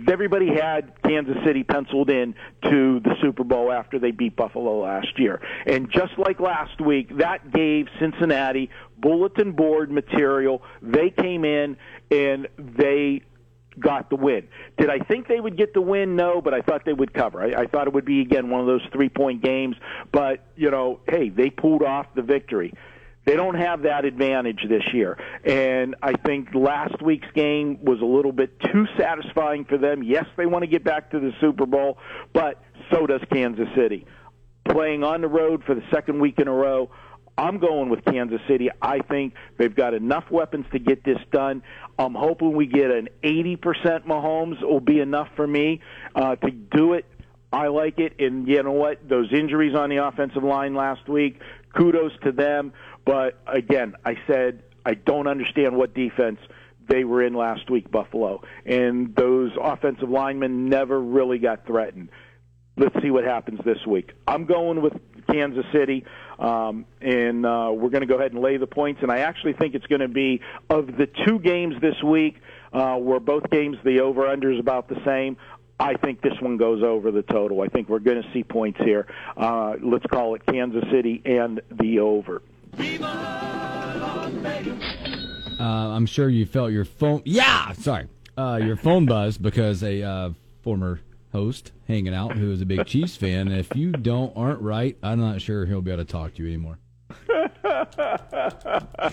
everybody 0.08 0.48
had 0.48 0.92
Kansas 1.04 1.36
City 1.46 1.62
penciled 1.62 2.10
in 2.10 2.34
to 2.64 2.98
the 2.98 3.14
Super 3.22 3.44
Bowl 3.44 3.70
after 3.70 4.00
they 4.00 4.10
beat 4.10 4.34
Buffalo 4.34 4.80
last 4.80 5.18
year, 5.18 5.40
and 5.66 5.88
just 5.88 6.18
like 6.18 6.40
last 6.40 6.80
week, 6.80 7.16
that 7.18 7.52
gave 7.52 7.86
Cincinnati 8.00 8.70
bulletin 8.98 9.52
board 9.52 9.92
material. 9.92 10.62
They 10.82 11.10
came 11.10 11.44
in 11.44 11.76
and 12.10 12.48
they 12.58 13.22
got 13.78 14.10
the 14.10 14.16
win. 14.16 14.48
Did 14.76 14.90
I 14.90 14.98
think 14.98 15.28
they 15.28 15.40
would 15.40 15.56
get 15.56 15.74
the 15.74 15.80
win? 15.80 16.16
No, 16.16 16.40
but 16.40 16.52
I 16.52 16.60
thought 16.60 16.84
they 16.84 16.92
would 16.92 17.14
cover. 17.14 17.40
I, 17.40 17.62
I 17.62 17.66
thought 17.66 17.86
it 17.86 17.92
would 17.92 18.04
be 18.04 18.20
again 18.20 18.50
one 18.50 18.60
of 18.60 18.66
those 18.66 18.82
three 18.92 19.08
point 19.08 19.42
games. 19.42 19.76
But 20.12 20.44
you 20.56 20.70
know, 20.70 21.00
hey, 21.08 21.28
they 21.28 21.50
pulled 21.50 21.82
off 21.82 22.06
the 22.14 22.22
victory. 22.22 22.74
They 23.28 23.36
don't 23.36 23.56
have 23.56 23.82
that 23.82 24.06
advantage 24.06 24.60
this 24.70 24.84
year. 24.94 25.18
And 25.44 25.96
I 26.02 26.14
think 26.14 26.54
last 26.54 27.02
week's 27.02 27.30
game 27.34 27.78
was 27.84 28.00
a 28.00 28.06
little 28.06 28.32
bit 28.32 28.58
too 28.58 28.86
satisfying 28.98 29.66
for 29.66 29.76
them. 29.76 30.02
Yes, 30.02 30.24
they 30.38 30.46
want 30.46 30.62
to 30.62 30.66
get 30.66 30.82
back 30.82 31.10
to 31.10 31.20
the 31.20 31.32
Super 31.38 31.66
Bowl, 31.66 31.98
but 32.32 32.62
so 32.90 33.06
does 33.06 33.20
Kansas 33.30 33.68
City. 33.76 34.06
playing 34.66 35.04
on 35.04 35.20
the 35.20 35.28
road 35.28 35.62
for 35.64 35.74
the 35.74 35.82
second 35.92 36.20
week 36.20 36.38
in 36.38 36.48
a 36.48 36.52
row. 36.52 36.90
I'm 37.36 37.58
going 37.58 37.90
with 37.90 38.02
Kansas 38.06 38.40
City. 38.48 38.70
I 38.80 39.00
think 39.00 39.34
they've 39.58 39.76
got 39.76 39.92
enough 39.92 40.24
weapons 40.30 40.64
to 40.72 40.78
get 40.78 41.04
this 41.04 41.18
done. 41.30 41.62
I'm 41.98 42.14
hoping 42.14 42.56
we 42.56 42.64
get 42.64 42.90
an 42.90 43.10
80% 43.22 44.06
Mahomes 44.06 44.62
will 44.62 44.80
be 44.80 45.00
enough 45.00 45.28
for 45.36 45.46
me 45.46 45.82
uh, 46.14 46.36
to 46.36 46.50
do 46.50 46.94
it. 46.94 47.04
I 47.52 47.68
like 47.68 47.98
it, 47.98 48.14
and 48.18 48.46
you 48.46 48.62
know 48.62 48.72
what? 48.72 49.06
Those 49.08 49.32
injuries 49.32 49.74
on 49.74 49.88
the 49.88 50.04
offensive 50.06 50.44
line 50.44 50.74
last 50.74 51.08
week, 51.08 51.40
kudos 51.74 52.12
to 52.24 52.32
them. 52.32 52.72
But 53.08 53.38
again, 53.46 53.94
I 54.04 54.18
said 54.26 54.64
I 54.84 54.92
don't 54.92 55.26
understand 55.26 55.74
what 55.74 55.94
defense 55.94 56.40
they 56.90 57.04
were 57.04 57.22
in 57.22 57.32
last 57.32 57.70
week, 57.70 57.90
Buffalo, 57.90 58.42
and 58.66 59.16
those 59.16 59.50
offensive 59.58 60.10
linemen 60.10 60.68
never 60.68 61.00
really 61.00 61.38
got 61.38 61.66
threatened. 61.66 62.10
Let's 62.76 62.94
see 63.00 63.10
what 63.10 63.24
happens 63.24 63.60
this 63.64 63.78
week. 63.86 64.12
I'm 64.26 64.44
going 64.44 64.82
with 64.82 64.92
Kansas 65.32 65.64
City, 65.72 66.04
um, 66.38 66.84
and 67.00 67.46
uh, 67.46 67.70
we're 67.72 67.88
going 67.88 68.02
to 68.02 68.06
go 68.06 68.16
ahead 68.16 68.32
and 68.32 68.42
lay 68.42 68.58
the 68.58 68.66
points. 68.66 69.00
And 69.00 69.10
I 69.10 69.20
actually 69.20 69.54
think 69.54 69.74
it's 69.74 69.86
going 69.86 70.02
to 70.02 70.08
be 70.08 70.42
of 70.68 70.88
the 70.98 71.08
two 71.26 71.38
games 71.38 71.80
this 71.80 71.96
week, 72.02 72.36
uh, 72.74 72.96
where 72.96 73.20
both 73.20 73.48
games 73.48 73.78
the 73.84 74.00
over/under 74.00 74.52
is 74.52 74.60
about 74.60 74.86
the 74.86 75.00
same. 75.06 75.38
I 75.80 75.94
think 75.94 76.20
this 76.20 76.38
one 76.42 76.58
goes 76.58 76.82
over 76.82 77.10
the 77.10 77.22
total. 77.22 77.62
I 77.62 77.68
think 77.68 77.88
we're 77.88 78.00
going 78.00 78.22
to 78.22 78.28
see 78.34 78.44
points 78.44 78.80
here. 78.84 79.06
Uh, 79.34 79.76
let's 79.82 80.04
call 80.04 80.34
it 80.34 80.44
Kansas 80.44 80.84
City 80.92 81.22
and 81.24 81.62
the 81.70 82.00
over. 82.00 82.42
Uh, 85.60 85.62
I'm 85.62 86.06
sure 86.06 86.28
you 86.28 86.46
felt 86.46 86.70
your 86.70 86.84
phone. 86.84 87.22
Yeah, 87.24 87.72
sorry, 87.72 88.06
uh, 88.36 88.60
your 88.62 88.76
phone 88.76 89.06
buzz 89.06 89.38
because 89.38 89.82
a 89.82 90.02
uh, 90.02 90.30
former 90.62 91.00
host 91.32 91.72
hanging 91.86 92.14
out 92.14 92.36
who 92.36 92.52
is 92.52 92.60
a 92.60 92.66
big 92.66 92.86
Chiefs 92.86 93.16
fan. 93.16 93.48
If 93.48 93.74
you 93.74 93.92
don't 93.92 94.36
aren't 94.36 94.60
right, 94.60 94.96
I'm 95.02 95.20
not 95.20 95.40
sure 95.42 95.66
he'll 95.66 95.82
be 95.82 95.90
able 95.90 96.04
to 96.04 96.10
talk 96.12 96.34
to 96.34 96.42
you 96.42 96.48
anymore. 96.48 96.78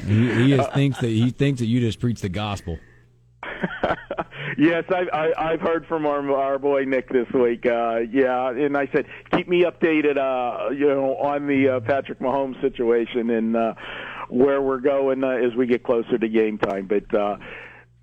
he, 0.06 0.34
he 0.34 0.54
is, 0.54 0.68
thinks 0.74 1.00
that 1.00 1.08
he 1.08 1.32
thinks 1.32 1.60
that 1.60 1.66
you 1.66 1.80
just 1.80 2.00
preach 2.00 2.22
the 2.22 2.30
gospel. 2.30 2.78
Yes, 4.58 4.84
I, 4.90 5.06
I, 5.14 5.52
I've 5.52 5.62
heard 5.62 5.86
from 5.88 6.06
our 6.06 6.32
our 6.32 6.60
boy 6.60 6.84
Nick 6.86 7.10
this 7.10 7.28
week. 7.34 7.66
Uh, 7.66 8.00
yeah, 8.12 8.50
and 8.50 8.78
I 8.78 8.88
said 8.94 9.06
keep 9.32 9.48
me 9.48 9.64
updated. 9.64 10.18
Uh, 10.18 10.72
you 10.72 10.88
know, 10.88 11.16
on 11.18 11.48
the 11.48 11.70
uh, 11.70 11.80
Patrick 11.82 12.20
Mahomes 12.20 12.60
situation 12.62 13.30
and 13.30 13.56
uh, 13.56 13.74
where 14.30 14.62
we're 14.62 14.80
going 14.80 15.24
uh, 15.24 15.30
as 15.30 15.56
we 15.56 15.68
get 15.68 15.84
closer 15.84 16.18
to 16.18 16.28
game 16.28 16.58
time. 16.58 16.88
But 16.88 17.14
uh, 17.14 17.38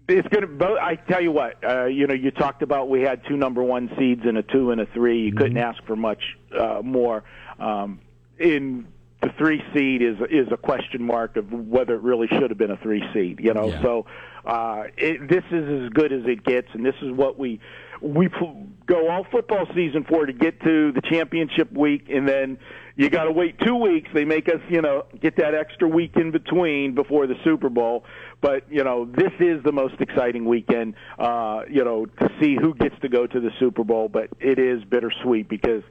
it's 0.09 0.29
going 0.29 0.59
to. 0.59 0.79
I 0.81 0.97
tell 0.97 1.23
you 1.23 1.33
what. 1.33 1.63
Uh, 1.65 1.87
you 1.87 2.07
know, 2.07 2.15
you 2.15 2.31
talked 2.31 2.63
about 2.63 2.89
we 2.89 3.03
had 3.03 3.23
two 3.27 3.37
number 3.37 3.63
one 3.63 3.91
seeds 3.99 4.23
and 4.25 4.39
a 4.39 4.43
two 4.43 4.71
and 4.71 4.81
a 4.81 4.87
three. 4.87 5.21
You 5.23 5.33
couldn't 5.35 5.59
ask 5.59 5.83
for 5.85 5.97
much 5.97 6.23
uh, 6.59 6.81
more. 6.83 7.25
Um, 7.59 8.01
in 8.39 8.89
the 9.23 9.31
three 9.39 9.63
seed 9.73 10.03
is 10.03 10.17
is 10.31 10.49
a 10.53 10.57
question 10.57 11.03
mark 11.03 11.37
of 11.37 11.51
whether 11.53 11.95
it 11.95 12.03
really 12.03 12.27
should 12.29 12.51
have 12.51 12.59
been 12.59 12.73
a 12.73 12.77
three 12.79 13.03
seed. 13.15 13.41
You 13.41 13.55
know, 13.55 13.69
Yeah. 13.69 13.83
so 13.83 14.07
uh, 14.45 14.85
it, 14.97 15.29
this 15.29 15.45
is 15.51 15.85
as 15.85 15.91
good 15.91 16.13
as 16.13 16.23
it 16.27 16.45
gets, 16.45 16.69
and 16.73 16.85
this 16.85 16.97
is 17.01 17.13
what 17.13 17.39
we 17.39 17.61
we 18.01 18.29
go 18.87 19.09
all 19.09 19.25
football 19.31 19.67
season 19.75 20.05
for 20.05 20.27
to 20.27 20.33
get 20.33 20.61
to 20.63 20.93
the 20.93 21.01
championship 21.03 21.73
week, 21.73 22.07
and 22.11 22.29
then 22.29 22.59
you 22.97 23.09
got 23.09 23.25
to 23.25 23.33
wait 23.33 23.59
two 23.59 23.77
weeks. 23.77 24.11
They 24.13 24.25
make 24.25 24.49
us, 24.49 24.61
you 24.69 24.83
know, 24.83 25.05
get 25.21 25.37
that 25.37 25.55
extra 25.55 25.89
week 25.89 26.17
in 26.17 26.31
between 26.31 26.95
before 26.95 27.27
the 27.27 27.37
Super 27.45 27.69
Bowl. 27.69 28.05
But 28.41 28.65
you 28.71 28.83
know, 28.83 29.05
this 29.07 29.33
is 29.39 29.63
the 29.63 29.73
most 29.73 30.01
exciting 30.01 30.45
weekend, 30.45 30.95
uh, 31.19 31.63
you 31.71 31.85
know, 31.85 32.07
to 32.07 32.29
see 32.41 32.57
who 32.61 32.75
gets 32.75 32.99
to 33.01 33.09
go 33.09 33.27
to 33.27 33.41
the 33.41 33.51
Super 33.61 33.85
Bowl. 33.85 34.09
But 34.09 34.31
it 34.41 34.59
is 34.59 34.83
bittersweet 34.85 35.49
because 35.49 35.83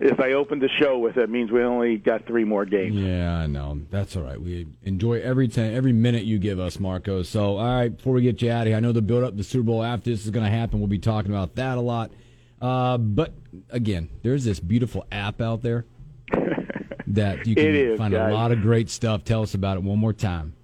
if 0.00 0.18
I 0.20 0.32
opened 0.32 0.60
the 0.60 0.68
show 0.80 0.98
with 0.98 1.16
it, 1.16 1.24
it 1.24 1.30
means 1.30 1.50
we 1.50 1.62
only 1.62 1.96
got 1.96 2.26
three 2.26 2.44
more 2.44 2.64
games. 2.64 2.96
Yeah, 2.96 3.36
I 3.36 3.46
know. 3.46 3.80
That's 3.90 4.16
all 4.16 4.24
right. 4.24 4.40
We 4.40 4.66
enjoy 4.82 5.20
every 5.20 5.48
time, 5.48 5.74
every 5.74 5.92
minute 5.92 6.24
you 6.24 6.38
give 6.38 6.58
us, 6.58 6.78
Marco. 6.80 7.22
So, 7.22 7.56
all 7.56 7.76
right, 7.76 7.96
before 7.96 8.12
we 8.12 8.22
get 8.22 8.42
you 8.42 8.50
out 8.50 8.62
of 8.62 8.66
here, 8.68 8.76
I 8.76 8.80
know 8.80 8.92
the 8.92 9.02
build 9.02 9.24
up 9.24 9.36
the 9.36 9.44
Super 9.44 9.64
Bowl 9.64 9.82
after 9.82 10.10
this 10.10 10.24
is 10.24 10.30
going 10.30 10.44
to 10.44 10.50
happen. 10.50 10.80
We'll 10.80 10.88
be 10.88 10.98
talking 10.98 11.30
about 11.30 11.54
that 11.54 11.78
a 11.78 11.80
lot. 11.80 12.10
Uh, 12.60 12.98
but 12.98 13.34
again, 13.70 14.08
there's 14.22 14.44
this 14.44 14.58
beautiful 14.58 15.06
app 15.12 15.40
out 15.40 15.62
there 15.62 15.84
that 17.14 17.46
you 17.46 17.54
can 17.54 17.74
is, 17.74 17.98
find 17.98 18.12
guys. 18.12 18.30
a 18.30 18.34
lot 18.34 18.52
of 18.52 18.60
great 18.60 18.90
stuff. 18.90 19.24
Tell 19.24 19.42
us 19.42 19.54
about 19.54 19.76
it 19.76 19.82
one 19.82 19.98
more 19.98 20.12
time. 20.12 20.54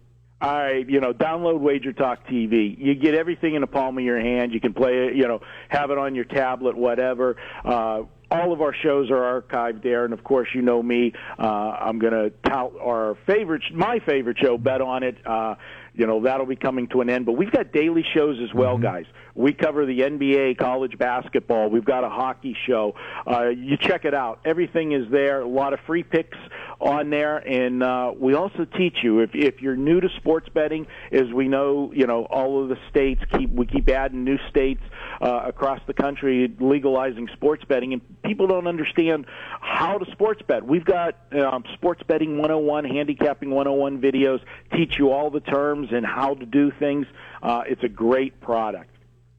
All 0.43 0.57
right, 0.57 0.89
you 0.89 1.01
know, 1.01 1.13
download 1.13 1.61
Wager 1.61 1.93
Talk 1.93 2.27
TV. 2.27 2.75
You 2.79 2.95
get 2.95 3.15
everything 3.15 3.57
in 3.57 3.61
the 3.61 3.67
palm 3.67 3.99
of 3.99 4.05
your 4.05 4.19
hand. 4.19 4.55
You 4.55 4.61
can 4.61 4.73
play 4.73 5.09
it, 5.09 5.15
you 5.15 5.29
know, 5.29 5.41
have 5.69 5.91
it 5.91 5.99
on 5.99 6.15
your 6.15 6.25
tablet, 6.25 6.79
whatever. 6.79 7.37
Uh, 7.63 8.05
all 8.31 8.53
of 8.53 8.63
our 8.63 8.75
shows 8.75 9.11
are 9.11 9.43
archived 9.43 9.83
there, 9.83 10.05
and 10.05 10.15
of 10.15 10.25
course, 10.25 10.49
you 10.55 10.63
know 10.63 10.83
me. 10.83 11.13
Uh, 11.39 11.43
I'm 11.43 11.99
going 11.99 12.13
to 12.13 12.31
tout 12.49 12.73
our 12.81 13.19
favorite, 13.27 13.63
my 13.75 13.99
favorite 14.07 14.39
show, 14.39 14.57
Bet 14.57 14.81
on 14.81 15.03
It. 15.03 15.19
Uh, 15.27 15.57
you 15.93 16.07
know, 16.07 16.23
that'll 16.23 16.47
be 16.47 16.57
coming 16.57 16.87
to 16.89 17.01
an 17.01 17.11
end. 17.11 17.27
But 17.27 17.33
we've 17.33 17.51
got 17.51 17.73
daily 17.73 18.05
shows 18.15 18.39
as 18.43 18.55
well, 18.55 18.79
guys. 18.79 19.07
We 19.35 19.53
cover 19.53 19.87
the 19.87 20.01
NBA, 20.01 20.59
college 20.59 20.99
basketball. 20.99 21.71
We've 21.71 21.85
got 21.85 22.05
a 22.05 22.09
hockey 22.09 22.57
show. 22.67 22.95
Uh, 23.27 23.49
you 23.49 23.77
check 23.77 24.05
it 24.05 24.15
out. 24.15 24.41
Everything 24.45 24.93
is 24.93 25.11
there. 25.11 25.41
A 25.41 25.49
lot 25.49 25.73
of 25.73 25.81
free 25.87 26.03
picks 26.03 26.39
on 26.81 27.11
there, 27.11 27.37
and 27.37 27.83
uh, 27.83 28.13
we 28.19 28.35
also 28.35 28.65
teach 28.65 28.99
you 29.03 29.21
if 29.21 29.31
if 29.35 29.61
you're 29.61 29.77
new 29.77 30.01
to 30.01 30.09
sports 30.17 30.49
betting, 30.49 30.87
as 31.13 31.31
we 31.33 31.49
know, 31.49 31.93
you 31.95 32.07
know 32.07 32.25
all 32.25 32.63
of 32.63 32.69
the 32.69 32.79
states 32.89 33.23
keep 33.37 33.51
we 33.51 33.67
keep 33.67 33.89
adding 33.89 34.25
new 34.25 34.39
states 34.49 34.83
uh, 35.21 35.43
across 35.45 35.81
the 35.87 35.93
country 35.93 36.51
legalizing 36.59 37.29
sports 37.35 37.65
betting, 37.65 37.93
and 37.93 38.23
people 38.23 38.47
don't 38.47 38.67
understand 38.67 39.27
how 39.61 39.99
to 39.99 40.11
sports 40.13 40.43
bet. 40.47 40.65
We've 40.67 40.85
got 40.85 41.17
um, 41.33 41.65
sports 41.75 42.03
betting 42.07 42.39
101, 42.39 42.85
handicapping 42.85 43.51
101 43.51 44.01
videos 44.01 44.41
teach 44.75 44.99
you 44.99 45.11
all 45.11 45.31
the 45.31 45.41
terms 45.41 45.89
and 45.93 46.05
how 46.05 46.35
to 46.35 46.47
do 46.47 46.71
things. 46.79 47.07
Uh, 47.43 47.63
it's 47.67 47.83
a 47.83 47.89
great 47.89 48.41
product. 48.41 48.91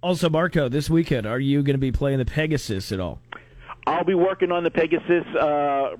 Also, 0.03 0.29
Marco, 0.29 0.67
this 0.67 0.89
weekend, 0.89 1.27
are 1.27 1.39
you 1.39 1.61
going 1.61 1.75
to 1.75 1.79
be 1.79 1.91
playing 1.91 2.17
the 2.17 2.25
Pegasus 2.25 2.91
at 2.91 2.99
all? 2.99 3.19
I'll 3.85 4.03
be 4.03 4.15
working 4.15 4.51
on 4.51 4.63
the 4.63 4.71
Pegasus. 4.71 5.25
Uh, 5.39 5.95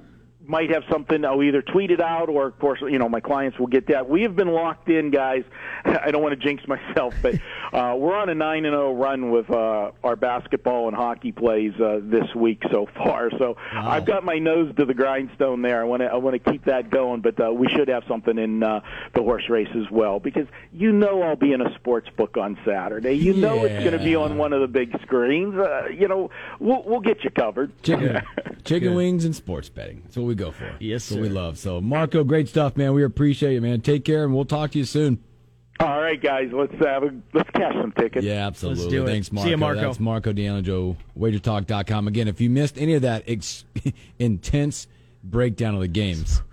might 0.48 0.72
have 0.72 0.84
something. 0.90 1.24
I'll 1.26 1.44
either 1.44 1.62
tweet 1.62 1.92
it 1.92 2.02
out, 2.02 2.30
or 2.30 2.48
of 2.48 2.60
course, 2.60 2.82
you 2.82 3.00
know, 3.00 3.10
my 3.10 3.20
clients 3.20 3.60
will 3.60 3.68
get 3.68 3.88
that. 3.88 4.10
We 4.10 4.24
have 4.24 4.36
been 4.36 4.50
locked 4.50 4.90
in, 4.90 5.12
guys. 5.12 5.44
I 5.86 6.12
don't 6.12 6.22
want 6.22 6.40
to 6.40 6.48
jinx 6.48 6.68
myself, 6.68 7.16
but 7.22 7.36
uh, 7.74 7.96
we're 7.98 8.16
on 8.16 8.30
a 8.30 8.36
nine 8.36 8.66
and 8.66 8.74
zero 8.74 8.94
run 8.94 9.32
with 9.32 9.50
uh, 9.50 9.92
our 10.04 10.16
basketball 10.16 10.88
and 10.88 10.96
hockey 10.96 11.32
plays 11.32 11.74
uh, 11.80 12.00
this 12.02 12.34
week 12.36 12.62
so 12.72 12.88
far. 12.96 13.30
So 13.38 13.58
I've 13.72 14.06
got 14.06 14.24
my 14.24 14.40
nose 14.40 14.74
to 14.76 14.86
the 14.86 14.94
grindstone 14.94 15.62
there. 15.62 15.82
I 15.82 15.86
want 15.86 16.02
to 16.02 16.08
I 16.08 16.16
want 16.18 16.44
to 16.44 16.52
keep 16.52 16.66
that 16.66 16.90
going, 16.90 17.22
but 17.22 17.40
uh, 17.40 17.52
we 17.52 17.68
should 17.70 17.88
have 17.88 18.04
something 18.08 18.38
in 18.38 18.64
uh, 18.64 18.82
the 19.14 19.22
horse 19.22 19.50
race 19.50 19.70
as 19.76 19.90
well 19.92 20.20
because 20.20 20.48
you 20.74 20.92
know 20.92 21.22
I'll 21.22 21.36
be 21.36 21.54
in 21.54 21.62
a 21.62 21.74
sports 21.76 22.10
book 22.16 22.38
on 22.38 22.58
Saturday. 22.66 23.14
You 23.14 23.34
know 23.34 23.64
it's 23.64 23.84
going 23.84 23.98
to 23.98 24.04
be 24.04 24.16
on 24.16 24.38
one 24.38 24.54
of 24.54 24.62
the 24.62 24.68
big 24.68 25.00
screens. 25.02 25.56
Uh, 25.56 25.88
you 25.88 26.08
know 26.08 26.30
we'll 26.60 26.84
we'll 26.84 27.00
get 27.00 27.24
you 27.24 27.30
covered. 27.30 27.72
Chicken, 27.84 28.22
chicken 28.64 28.96
wings 28.96 29.26
and 29.26 29.36
sports 29.36 29.70
betting. 29.70 30.02
That's 30.04 30.18
what 30.18 30.26
we 30.28 30.31
go 30.36 30.52
for. 30.52 30.76
Yes, 30.80 31.10
That's 31.10 31.18
what 31.18 31.22
we 31.22 31.30
love. 31.30 31.58
So, 31.58 31.82
Marco, 31.82 32.24
great 32.24 32.48
stuff, 32.48 32.76
man. 32.78 32.94
We 32.94 33.04
appreciate 33.04 33.56
it, 33.56 33.62
man. 33.62 33.82
Take 33.82 34.06
care, 34.06 34.24
and 34.24 34.34
we'll 34.34 34.46
talk 34.46 34.72
to 34.72 34.78
you 34.78 34.86
soon. 34.86 35.24
All 35.80 36.00
right, 36.00 36.22
guys, 36.22 36.50
let's 36.54 36.74
have 36.86 37.04
a, 37.04 37.12
let's 37.34 37.50
cash 37.52 37.74
some 37.74 37.92
tickets. 37.94 38.24
Yeah, 38.24 38.46
absolutely. 38.46 38.90
do 38.90 39.04
it. 39.04 39.08
Thanks, 39.08 39.28
See 39.30 39.36
Marco. 39.36 39.50
ya, 39.50 39.58
Marco. 39.58 39.82
That's 39.82 40.00
Marco 40.00 40.32
D'Angelo, 40.34 40.96
wagertalk.com. 41.18 42.08
Again, 42.08 42.28
if 42.28 42.40
you 42.40 42.50
missed 42.52 42.78
any 42.78 42.94
of 42.94 43.02
that 43.02 43.24
ex- 43.28 43.66
intense 44.20 44.88
breakdown 45.24 45.74
of 45.74 45.82
the 45.82 45.88
games, 45.88 46.44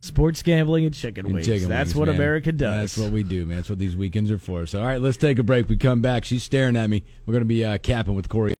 Sports 0.00 0.42
gambling 0.44 0.84
and 0.84 0.94
chicken 0.94 1.26
and 1.26 1.34
wings. 1.34 1.46
chicken 1.46 1.68
That's 1.68 1.88
wings, 1.88 1.96
what 1.96 2.06
man. 2.06 2.14
America 2.14 2.52
does. 2.52 2.94
That's 2.94 2.98
what 2.98 3.12
we 3.12 3.24
do, 3.24 3.44
man. 3.44 3.56
That's 3.56 3.68
what 3.68 3.80
these 3.80 3.96
weekends 3.96 4.30
are 4.30 4.38
for. 4.38 4.64
So, 4.64 4.78
all 4.80 4.86
right, 4.86 5.00
let's 5.00 5.16
take 5.16 5.40
a 5.40 5.42
break. 5.42 5.68
We 5.68 5.76
come 5.76 6.00
back. 6.00 6.24
She's 6.24 6.44
staring 6.44 6.76
at 6.76 6.88
me. 6.88 7.02
We're 7.26 7.32
going 7.32 7.42
to 7.42 7.48
be 7.48 7.64
uh, 7.64 7.78
capping 7.78 8.14
with 8.14 8.28
Corey. 8.28 8.54